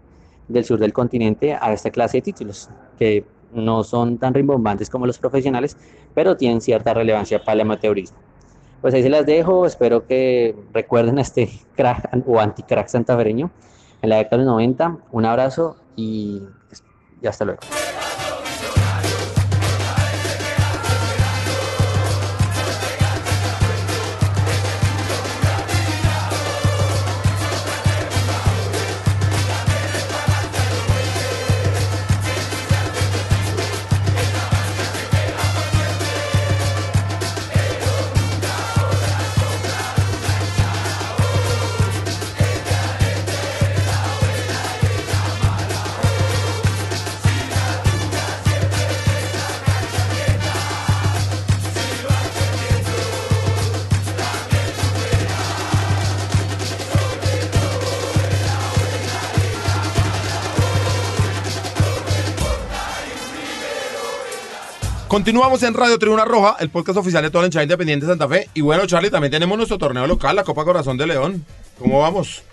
[0.48, 3.24] del sur del continente a esta clase de títulos, que
[3.54, 5.78] no son tan rimbombantes como los profesionales,
[6.14, 8.18] pero tienen cierta relevancia para el amateurismo.
[8.82, 13.52] Pues ahí se las dejo, espero que recuerden a este crack o anti-crack santafereño
[14.02, 14.98] en la década de los 90.
[15.12, 16.42] Un abrazo y,
[17.22, 17.62] y hasta luego.
[65.10, 68.28] Continuamos en Radio Tribuna Roja, el podcast oficial de toda la hinchada independiente de Santa
[68.28, 68.48] Fe.
[68.54, 71.44] Y bueno, Charlie, también tenemos nuestro torneo local, la Copa Corazón de León.
[71.80, 72.44] ¿Cómo vamos?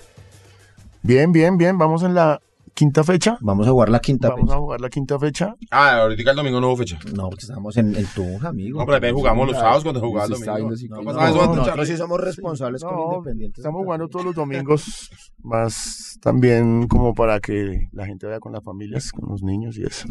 [1.03, 1.77] Bien, bien, bien.
[1.77, 2.41] Vamos en la
[2.77, 3.39] quinta fecha.
[3.41, 4.55] Vamos a jugar la quinta Vamos fecha.
[4.55, 5.55] a jugar la quinta fecha.
[5.71, 6.99] Ah, ahorita el domingo no hubo fecha.
[7.15, 8.79] No, porque estamos en el Tunja, amigo.
[8.79, 10.71] No, pero también jugamos los sábados cuando jugaba el domingo.
[11.03, 13.61] No no, no, Nosotros sí somos responsables con No, Independiente.
[13.63, 15.11] estamos jugando todos los domingos,
[15.43, 19.83] más también como para que la gente vaya con las familias, con los niños y
[19.85, 20.07] eso.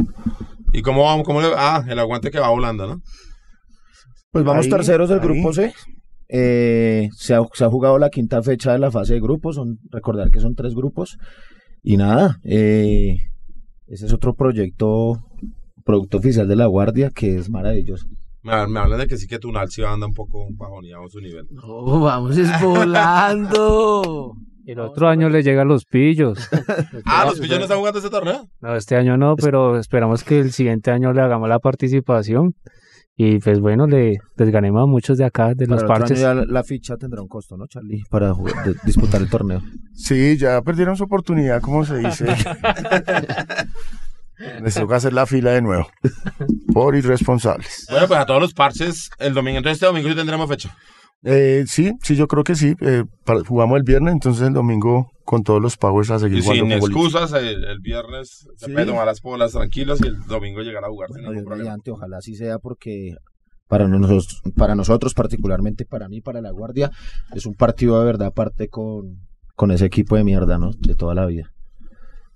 [0.74, 1.24] ¿Y cómo vamos?
[1.26, 1.48] ¿Cómo le...
[1.56, 3.02] Ah, el aguante que va volando, ¿no?
[4.32, 5.26] Pues vamos Ahí, terceros del ahí.
[5.26, 5.72] grupo C.
[6.28, 9.56] Eh, se, ha, se ha jugado la quinta fecha de la fase de grupos.
[9.56, 11.18] Son, recordar que son tres grupos.
[11.88, 13.18] Y nada, eh,
[13.86, 15.24] ese es otro proyecto,
[15.84, 18.08] producto oficial de la Guardia que es maravilloso.
[18.42, 21.46] Me, me hablan de que sí que Tunal sí anda un poco bajoneado su nivel.
[21.52, 24.34] No, vamos es volando.
[24.66, 26.50] El otro año le llegan los pillos.
[27.06, 28.50] Ah, ¿los pillos no están jugando ese torneo?
[28.62, 32.56] No, este año no, pero esperamos que el siguiente año le hagamos la participación.
[33.18, 36.20] Y pues bueno, le les ganemos a muchos de acá, de los parches.
[36.22, 38.04] la, la ficha tendrá un costo, ¿no, Charlie?
[38.10, 39.62] Para jugar- de- disputar el torneo.
[39.94, 42.26] Sí, ya perdieron su oportunidad, como se dice.
[44.62, 45.88] Les toca hacer la fila de nuevo.
[46.74, 47.88] Por irresponsables.
[47.90, 49.58] Bueno, pues a todos los parches el domingo.
[49.60, 50.76] Entonces este domingo sí tendremos fecha.
[51.28, 52.76] Eh, sí, sí, yo creo que sí.
[52.82, 56.42] Eh, para- jugamos el viernes, entonces el domingo con todos los powers a seguir Y
[56.44, 57.00] sin jugando futbolito.
[57.08, 58.72] excusas, el, el viernes se Sí.
[58.72, 61.64] puede tomar las polas tranquilos y el domingo llegar a jugar sin Bueno, ningún problema.
[61.72, 63.16] mediante, ojalá así sea porque
[63.68, 66.92] para nosotros, para nosotros particularmente, para mí, para la Guardia,
[67.34, 69.18] es un partido de verdad aparte con,
[69.56, 70.74] con ese equipo de mierda, ¿no?
[70.78, 71.50] De toda la vida.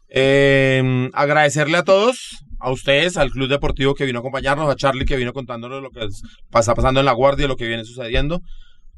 [0.08, 5.06] Eh, agradecerle a todos, a ustedes, al Club Deportivo que vino a acompañarnos, a Charlie
[5.06, 8.42] que vino contándonos lo que es- está pasando en la guardia, lo que viene sucediendo,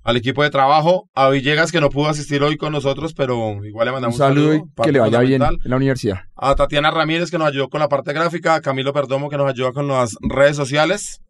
[0.04, 3.86] al equipo de trabajo, a Villegas que no pudo asistir hoy con nosotros, pero igual
[3.86, 6.22] le Un mandamos saludo y parte que le vaya bien en la universidad.
[6.36, 9.50] A Tatiana Ramírez que nos ayudó con la parte gráfica, a Camilo Perdomo que nos
[9.50, 11.22] ayuda con las redes sociales,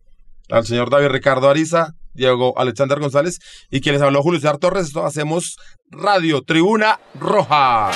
[0.49, 4.87] al señor David Ricardo Ariza, Diego Alexander González y quien les habló Julio César Torres.
[4.87, 5.57] Esto hacemos
[5.89, 7.91] Radio Tribuna Roja.